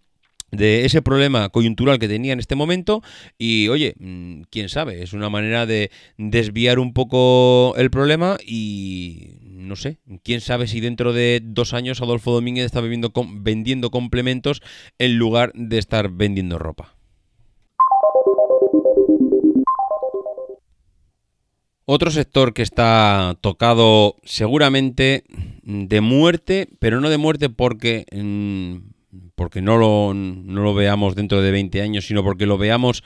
[0.53, 3.01] de ese problema coyuntural que tenía en este momento
[3.37, 9.37] y oye, mm, quién sabe, es una manera de desviar un poco el problema y
[9.41, 14.61] no sé, quién sabe si dentro de dos años Adolfo Domínguez está vendiendo complementos
[14.99, 16.95] en lugar de estar vendiendo ropa.
[21.85, 25.25] Otro sector que está tocado seguramente
[25.63, 28.92] de muerte, pero no de muerte porque mm,
[29.35, 33.03] porque no lo, no lo veamos dentro de 20 años, sino porque lo veamos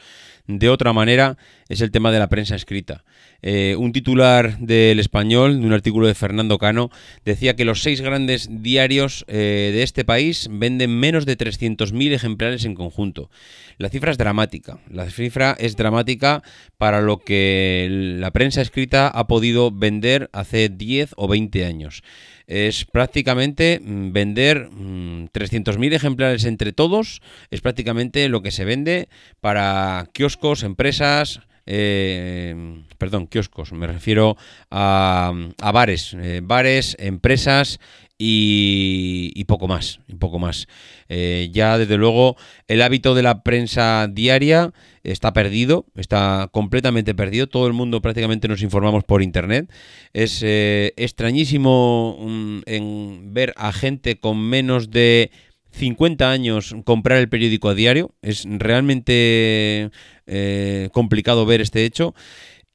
[0.48, 1.38] de otra manera,
[1.68, 3.04] es el tema de la prensa escrita.
[3.42, 6.90] Eh, un titular del español, de un artículo de Fernando Cano,
[7.26, 12.64] decía que los seis grandes diarios eh, de este país venden menos de 300.000 ejemplares
[12.64, 13.30] en conjunto.
[13.78, 14.80] La cifra es dramática.
[14.90, 16.42] La cifra es dramática
[16.78, 22.04] para lo que la prensa escrita ha podido vender hace 10 o 20 años
[22.48, 27.22] es prácticamente mm, vender 300.000 mm, ejemplares entre todos,
[27.52, 29.10] es prácticamente lo que se vende
[29.42, 32.56] para kioscos, empresas, eh,
[32.98, 34.38] perdón, kioscos, me refiero
[34.72, 35.34] a,
[35.74, 37.80] bares, eh, bares, empresas
[38.18, 40.68] y, poco más, y poco más.
[41.10, 42.36] Eh, ya desde luego
[42.68, 47.48] el hábito de la prensa diaria está perdido, está completamente perdido.
[47.48, 49.72] Todo el mundo prácticamente nos informamos por internet.
[50.14, 55.32] Es eh, extrañísimo mm, en ver a gente con menos de
[55.72, 58.16] 50 años comprar el periódico a diario.
[58.22, 59.92] Es realmente
[60.26, 62.16] eh, complicado ver este hecho.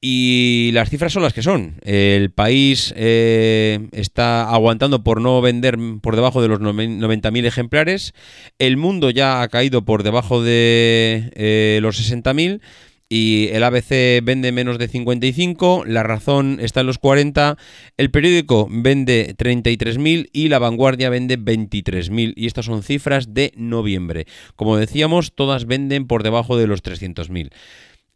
[0.05, 1.75] Y las cifras son las que son.
[1.81, 8.13] El país eh, está aguantando por no vender por debajo de los 90.000 ejemplares.
[8.59, 12.59] El mundo ya ha caído por debajo de eh, los 60.000
[13.07, 17.57] y el ABC vende menos de 55, La Razón está en los 40,
[17.95, 24.25] el periódico vende 33.000 y La Vanguardia vende 23.000 y estas son cifras de noviembre.
[24.57, 27.51] Como decíamos, todas venden por debajo de los 300.000.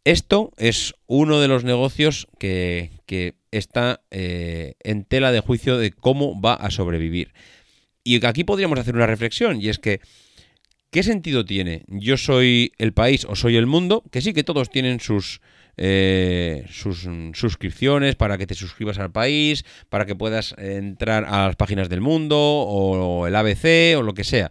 [0.08, 2.92] Esto es uno de los negocios que,
[3.50, 7.34] está eh, en tela de juicio de cómo va a sobrevivir.
[8.04, 10.00] Y aquí podríamos hacer una reflexión, y es que,
[10.90, 11.84] ¿qué sentido tiene?
[11.88, 15.42] Yo soy el país o soy el mundo, que sí que todos tienen sus,
[15.76, 21.56] eh, sus suscripciones para que te suscribas al país, para que puedas entrar a las
[21.56, 24.50] páginas del mundo, o el ABC, o lo que sea.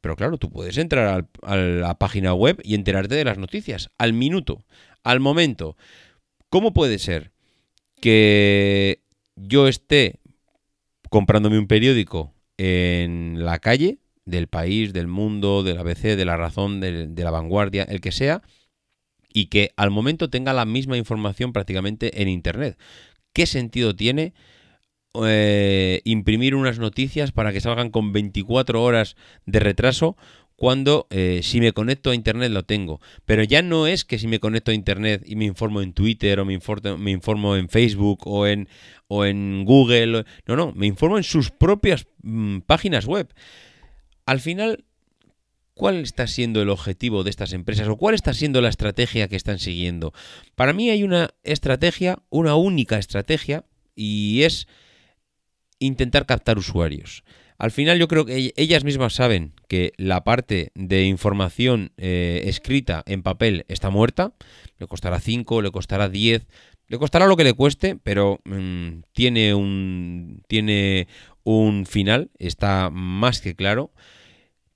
[0.00, 4.12] Pero claro, tú puedes entrar a la página web y enterarte de las noticias al
[4.12, 4.64] minuto
[5.04, 5.76] al momento.
[6.48, 7.32] ¿Cómo puede ser
[8.00, 9.00] que
[9.36, 10.20] yo esté
[11.08, 16.80] comprándome un periódico en la calle del país, del mundo, del ABC, de la razón,
[16.80, 18.42] de, la vanguardia, el que sea,
[19.32, 22.78] y que al momento tenga la misma información prácticamente en Internet?
[23.32, 24.34] ¿Qué sentido tiene
[25.24, 30.16] eh, imprimir unas noticias para que salgan con 24 horas de retraso
[30.62, 33.00] cuando eh, si me conecto a Internet lo tengo.
[33.24, 36.38] Pero ya no es que si me conecto a Internet y me informo en Twitter
[36.38, 38.68] o me informo, me informo en Facebook o en,
[39.08, 40.24] o en Google.
[40.46, 43.34] No, no, me informo en sus propias mm, páginas web.
[44.24, 44.84] Al final,
[45.74, 49.34] ¿cuál está siendo el objetivo de estas empresas o cuál está siendo la estrategia que
[49.34, 50.12] están siguiendo?
[50.54, 53.64] Para mí hay una estrategia, una única estrategia,
[53.96, 54.68] y es
[55.80, 57.24] intentar captar usuarios.
[57.62, 63.04] Al final yo creo que ellas mismas saben que la parte de información eh, escrita
[63.06, 64.32] en papel está muerta.
[64.78, 66.44] Le costará 5, le costará 10,
[66.88, 71.06] le costará lo que le cueste, pero mm, tiene, un, tiene
[71.44, 73.92] un final, está más que claro.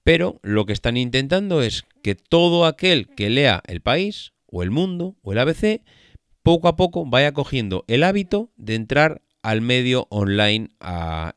[0.04, 4.70] Pero lo que están intentando es que todo aquel que lea el país, o el
[4.70, 5.82] mundo, o el ABC,
[6.44, 11.32] poco a poco vaya cogiendo el hábito de entrar al medio online a,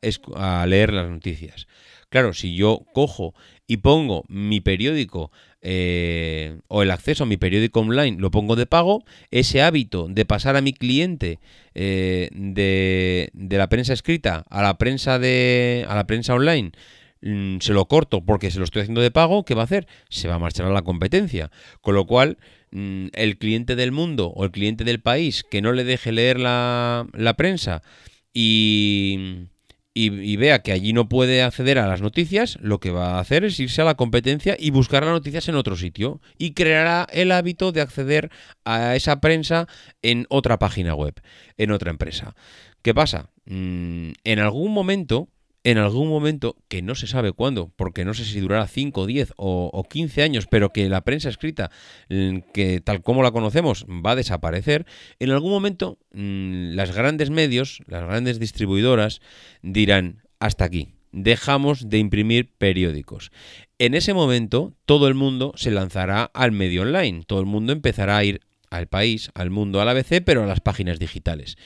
[0.67, 1.67] leer las noticias.
[2.09, 3.35] Claro, si yo cojo
[3.67, 5.31] y pongo mi periódico
[5.61, 10.25] eh, o el acceso a mi periódico online lo pongo de pago, ese hábito de
[10.25, 11.37] pasar a mi cliente
[11.75, 16.71] eh, de, de, la prensa escrita a la prensa de a la prensa online
[17.21, 19.85] mm, se lo corto porque se lo estoy haciendo de pago, ¿qué va a hacer?
[20.09, 21.51] Se va a marchar a la competencia.
[21.81, 22.39] Con lo cual,
[22.71, 27.07] el cliente del mundo o el cliente del país que no le deje leer la,
[27.37, 27.81] prensa
[28.33, 29.47] y,
[29.93, 33.43] y, vea que allí no puede acceder a las noticias, lo que va a hacer
[33.43, 37.31] es irse a la competencia y buscar las noticias en otro sitio y creará el
[37.31, 38.29] hábito de acceder
[38.65, 39.67] a esa prensa
[40.01, 41.15] en otra página web,
[41.57, 42.35] en otra empresa.
[42.81, 43.29] ¿Qué pasa?
[43.45, 45.27] Mm, en algún momento
[45.69, 49.33] en algún momento, que no se sabe cuándo, porque no sé si durará 5, 10
[49.37, 51.69] o, 15 años, pero que la prensa escrita,
[52.09, 54.85] mm, que tal como la conocemos, va a desaparecer,
[55.19, 59.21] en algún momento mm, las grandes medios, las grandes distribuidoras
[59.61, 63.31] dirán, hasta aquí, dejamos de imprimir periódicos.
[63.77, 68.17] En ese momento, todo el mundo se lanzará al medio online, todo el mundo empezará
[68.17, 71.57] a ir al país, al mundo, al ABC, pero a las páginas digitales.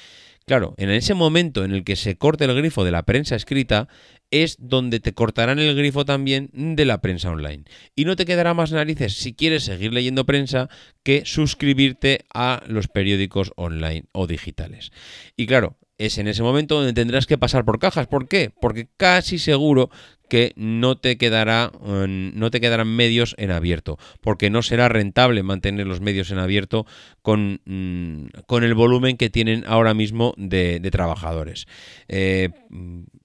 [0.46, 3.88] Claro, en ese momento en el que se corte el grifo de la prensa escrita,
[4.30, 7.66] es donde te cortarán el grifo también de la prensa online.
[7.96, 10.70] Y no te quedará más narices si quieres seguir leyendo prensa
[11.04, 14.92] que suscribirte a los periódicos online o digitales.
[15.38, 18.08] Y claro, es en ese momento donde tendrás que pasar por cajas.
[18.08, 18.52] ¿Por qué?
[18.60, 19.90] Porque casi seguro
[20.34, 25.86] que no te quedará no te quedarán medios en abierto, porque no será rentable mantener
[25.86, 26.88] los medios en abierto
[27.22, 31.68] con, mm, con el volumen que tienen ahora mismo de, trabajadores.
[32.08, 32.50] Eh,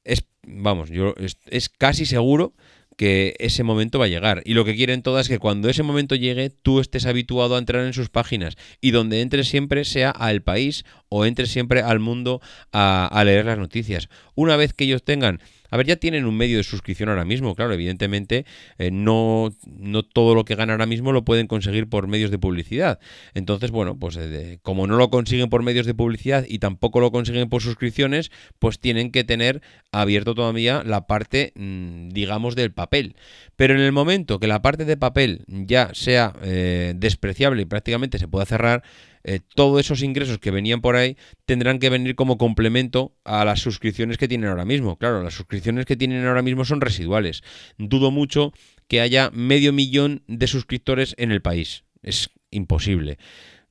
[0.05, 1.15] es, vamos, yo
[1.47, 2.53] es casi seguro
[2.99, 4.43] que ese momento va a llegar.
[4.45, 7.59] Y lo que quieren todas es que cuando ese momento llegue, tú estés habituado a
[7.59, 12.01] entrar en sus páginas y donde entres siempre sea al país o entres siempre al
[12.01, 12.41] mundo
[12.73, 14.09] a, a leer las noticias.
[14.35, 15.41] Una vez que ellos tengan
[15.71, 18.47] a ver, ya tienen un medio de suscripción ahora mismo, claro, evidentemente
[18.79, 22.39] eh, no, no todo lo que ganan ahora mismo lo pueden conseguir por medios de
[22.39, 22.99] publicidad.
[23.35, 27.11] Entonces, bueno, pues eh, como no lo consiguen por medios de publicidad y tampoco lo
[27.13, 29.61] consiguen por suscripciones, pues tienen que tener
[29.93, 33.17] abierto todavía la parte, mm, digamos, del papel.
[33.57, 38.19] Pero en el momento que la parte de papel ya sea eh, despreciable y prácticamente
[38.19, 38.83] se pueda cerrar,
[39.25, 41.17] eh, todos esos ingresos que venían por ahí
[41.47, 44.97] tendrán que venir como complemento a las suscripciones que tienen ahora mismo.
[44.97, 47.43] Claro, las suscripciones que tienen ahora mismo son residuales.
[47.79, 48.53] Dudo mucho
[48.87, 51.85] que haya medio millón de suscriptores en el país.
[52.03, 53.19] Es imposible.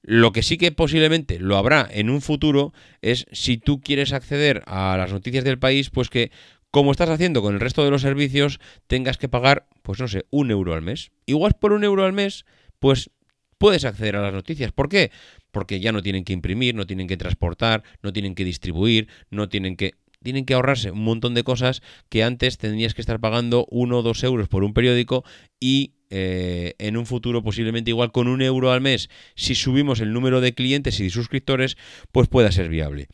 [0.01, 4.63] Lo que sí que posiblemente lo habrá en un futuro es si tú quieres acceder
[4.65, 6.31] a las noticias del país, pues que
[6.71, 10.25] como estás haciendo con el resto de los servicios, tengas que pagar, pues no sé,
[10.29, 11.11] un euro al mes.
[11.25, 12.45] Igual por un euro al mes,
[12.79, 13.09] pues
[13.57, 14.71] puedes acceder a las noticias.
[14.71, 15.11] ¿Por qué?
[15.57, 19.49] Porque ya no tienen que imprimir, no tienen que transportar, no tienen que distribuir, no
[19.49, 19.93] tienen que...
[20.21, 24.01] Tienen que ahorrarse un montón de cosas que antes tendrías que estar pagando uno o
[24.03, 25.23] dos euros por un periódico
[25.59, 30.13] y eh, en un futuro posiblemente igual con un euro al mes, si subimos el
[30.13, 31.75] número de clientes y de suscriptores,
[32.11, 33.07] pues pueda ser viable.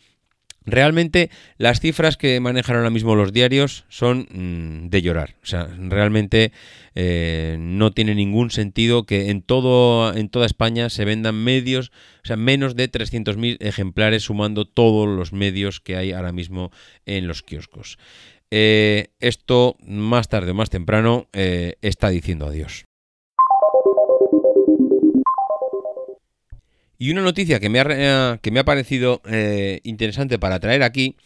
[0.65, 5.35] Realmente las cifras que manejan ahora mismo los diarios son mm, de llorar.
[5.43, 6.51] O sea, realmente
[6.95, 11.91] eh, no tiene ningún sentido que en, todo, en toda España se vendan medios,
[12.23, 16.71] o sea, menos de 300.000 ejemplares sumando todos los medios que hay ahora mismo
[17.05, 17.97] en los kioscos.
[18.51, 22.85] Eh, esto más tarde o más temprano eh, está diciendo adiós.
[27.03, 30.83] Y una noticia que me ha, eh, que me ha parecido eh, interesante para traer
[30.83, 31.17] aquí,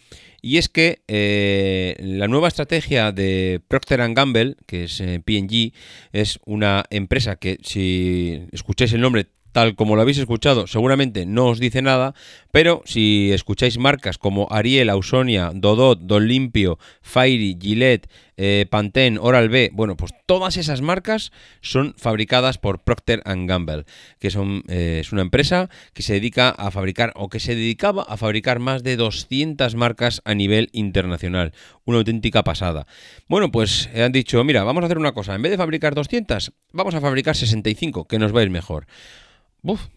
[0.42, 5.74] y es que eh, la nueva estrategia de Procter Gamble, que es PG,
[6.14, 9.28] es una empresa que si escucháis el nombre
[9.58, 12.14] tal como lo habéis escuchado, seguramente no os dice nada,
[12.52, 19.72] pero si escucháis marcas como Ariel, Ausonia, Dodot, Don Limpio, Fairy, Gillette, eh, Pantene, Oral-B,
[19.74, 21.32] bueno, pues todas esas marcas
[21.62, 23.86] son fabricadas por Procter Gamble,
[24.20, 28.04] que son, eh, es una empresa que se dedica a fabricar o que se dedicaba
[28.04, 31.52] a fabricar más de 200 marcas a nivel internacional.
[31.84, 32.86] Una auténtica pasada.
[33.28, 36.52] Bueno, pues han dicho, mira, vamos a hacer una cosa, en vez de fabricar 200,
[36.74, 38.86] vamos a fabricar 65, que nos va a ir mejor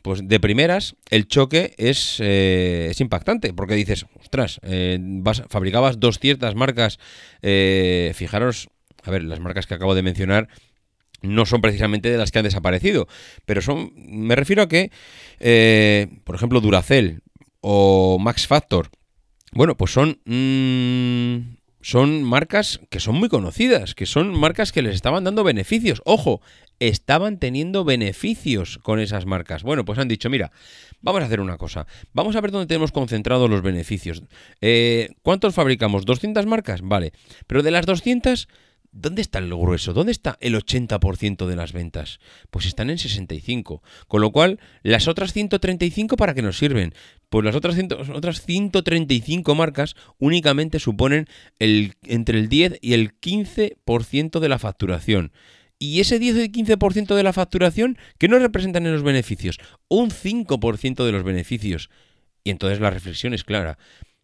[0.02, 4.98] pues de primeras el choque es, eh, es impactante, porque dices, ostras, eh,
[5.48, 6.98] fabricabas 200 marcas,
[7.42, 8.68] eh, fijaros,
[9.04, 10.48] a ver, las marcas que acabo de mencionar
[11.22, 13.06] no son precisamente de las que han desaparecido,
[13.44, 14.90] pero son, me refiero a que,
[16.24, 17.20] por ejemplo, Duracell
[17.60, 18.90] o Max Factor,
[19.52, 20.20] bueno, pues son...
[20.24, 26.02] Mm, son marcas que son muy conocidas, que son marcas que les estaban dando beneficios.
[26.04, 26.42] Ojo,
[26.80, 29.62] estaban teniendo beneficios con esas marcas.
[29.62, 30.50] Bueno, pues han dicho, mira,
[31.00, 31.86] vamos a hacer una cosa.
[32.12, 34.22] Vamos a ver dónde tenemos concentrados los beneficios.
[34.60, 36.06] Eh, ¿Cuántos fabricamos?
[36.06, 36.80] ¿200 marcas?
[36.82, 37.12] Vale.
[37.46, 38.48] Pero de las 200...
[38.92, 39.92] ¿Dónde está el grueso?
[39.92, 42.18] ¿Dónde está el 80% de las ventas?
[42.50, 43.84] Pues están en 65.
[44.08, 46.92] Con lo cual, las otras 135 para qué nos sirven?
[47.28, 47.76] Pues las otras,
[48.12, 51.28] otras 135 marcas únicamente suponen
[51.60, 55.30] el, entre el 10 y el 15% de la facturación.
[55.82, 59.58] Y ese 10 o 15% de la facturación, ¿qué nos representan en los beneficios?
[59.88, 61.88] Un 5% de los beneficios.
[62.44, 63.78] Y entonces la reflexión es clara.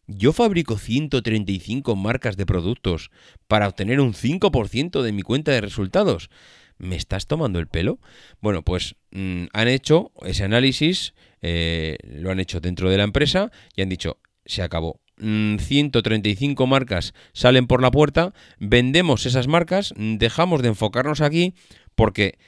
[0.07, 3.11] Yo fabrico 135 marcas de productos
[3.49, 6.29] para obtener un 5% de mi cuenta de resultados.
[6.77, 8.01] ¿Me estás tomando el pelo?
[8.43, 13.51] Bueno, pues mm, han hecho ese análisis, eh, lo han hecho dentro de la empresa
[13.75, 15.01] y han dicho, se acabó.
[15.19, 21.55] 135 mm, marcas salen por la puerta, vendemos esas marcas, dejamos de enfocarnos aquí
[21.95, 22.39] porque,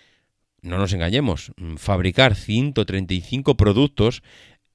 [0.60, 4.22] no nos engañemos, mm, fabricar 135 productos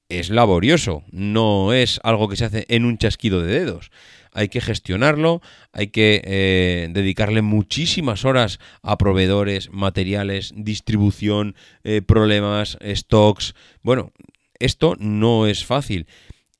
[0.08, 3.90] es laborioso, no es algo que se hace en un chasquido de dedos.
[4.32, 5.40] Hay que gestionarlo,
[5.72, 13.54] hay que eh, dedicarle muchísimas horas a proveedores, materiales, distribución, eh, problemas, stocks.
[13.82, 14.12] Bueno,
[14.58, 16.06] esto no es fácil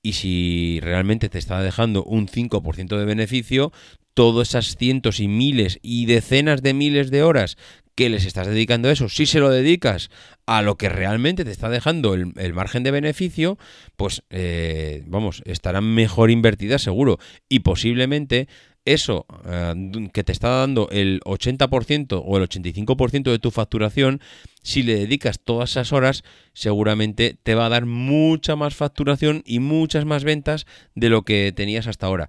[0.04, 3.72] y si realmente te está dejando un 5% de beneficio,
[4.12, 7.56] todas esas cientos y miles y decenas de miles de horas
[7.94, 9.08] que les estás dedicando eso.
[9.08, 10.10] Si se lo dedicas
[10.46, 13.58] a lo que realmente te está dejando el, margen de beneficio,
[13.96, 17.18] pues eh, vamos, estarán mejor invertidas seguro.
[17.48, 18.48] Y posiblemente
[18.84, 24.20] eso eh, que te está dando el 80% o el 85% de tu facturación,
[24.62, 26.22] si le dedicas todas esas horas,
[26.52, 31.52] seguramente te va a dar mucha más facturación y muchas más ventas de lo que
[31.52, 32.28] tenías hasta ahora.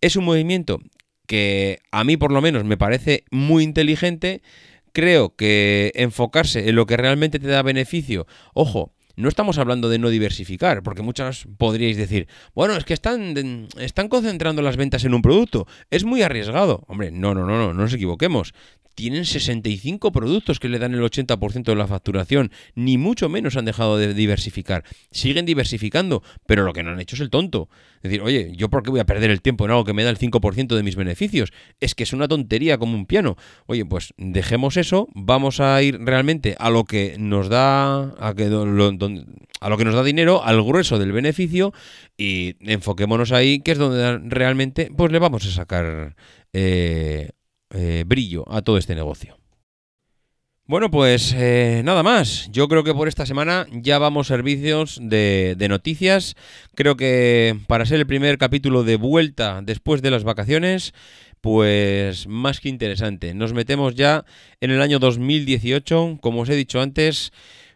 [0.00, 0.78] Es un movimiento
[1.26, 4.40] que a mí por lo menos me parece muy inteligente.
[4.98, 9.98] Creo que enfocarse en lo que realmente te da beneficio, ojo, no estamos hablando de
[9.98, 15.12] no diversificar, porque muchas podríais decir, bueno, es que están, están concentrando las ventas en
[15.12, 16.84] un producto, es muy arriesgado.
[16.86, 18.54] Hombre, no, no, no, no, no nos equivoquemos
[18.98, 23.64] tienen 65 productos que le dan el 80% de la facturación, ni mucho menos han
[23.64, 24.82] dejado de diversificar.
[25.12, 27.68] Siguen diversificando, pero lo que no han hecho es el tonto.
[27.98, 30.02] Es decir, oye, ¿yo por qué voy a perder el tiempo en algo que me
[30.02, 31.52] da el 5% de mis beneficios?
[31.78, 33.36] Es que es una tontería como un piano.
[33.66, 38.48] Oye, pues dejemos eso, vamos a ir realmente a lo que nos da a, que,
[38.48, 38.90] lo,
[39.60, 41.72] a lo que nos da dinero, al grueso del beneficio
[42.16, 46.16] y enfoquémonos ahí, que es donde realmente pues le vamos a sacar
[46.52, 47.30] eh,
[47.70, 49.36] eh, brillo a todo este negocio.
[50.68, 52.50] Bueno, pues eh, nada más.
[52.52, 56.34] Yo creo que por esta semana ya vamos servicios de, de, noticias.
[56.74, 60.92] Creo que para ser el primer capítulo de vuelta después de las vacaciones,
[61.40, 63.32] pues más que interesante.
[63.32, 64.26] Nos metemos ya
[64.60, 66.18] en el año 2018.
[66.20, 67.32] Como os he dicho antes,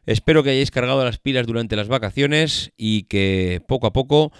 [0.06, 4.32] espero que hayáis cargado las pilas durante las vacaciones y que poco a poco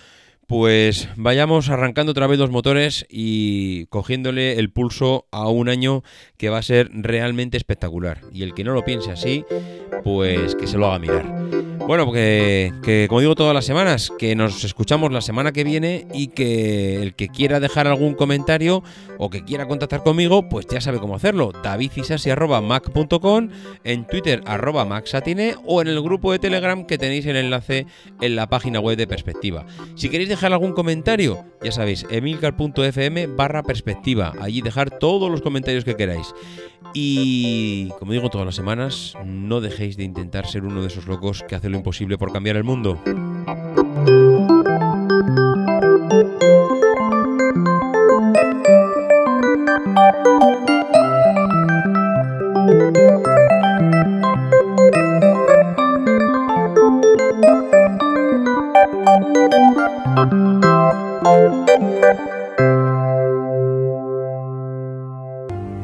[0.52, 6.02] pues vayamos arrancando otra vez los motores y cogiéndole el pulso a un año
[6.36, 8.20] que va a ser realmente espectacular.
[8.34, 9.46] Y el que no lo piense así,
[10.04, 11.24] pues que se lo haga mirar.
[11.86, 16.28] Bueno, que, como digo todas las semanas, que nos escuchamos la semana que viene y
[16.28, 18.84] que el que quiera dejar algún comentario
[19.18, 21.50] o que quiera contactar conmigo, pues ya sabe cómo hacerlo.
[21.62, 23.48] davidisasi.mac.com,
[23.84, 27.86] en Twitter arroba maxatine o en el grupo de Telegram que tenéis el enlace
[28.20, 29.66] en la página web de Perspectiva.
[29.96, 34.32] Si queréis dejar algún comentario, ya sabéis, emilcar.fm barra perspectiva.
[34.40, 36.34] Allí dejar todos los comentarios que queráis.
[36.94, 41.44] Y como digo todas las semanas, no dejéis de intentar ser uno de esos locos
[41.46, 42.98] que hace lo imposible por cambiar el mundo.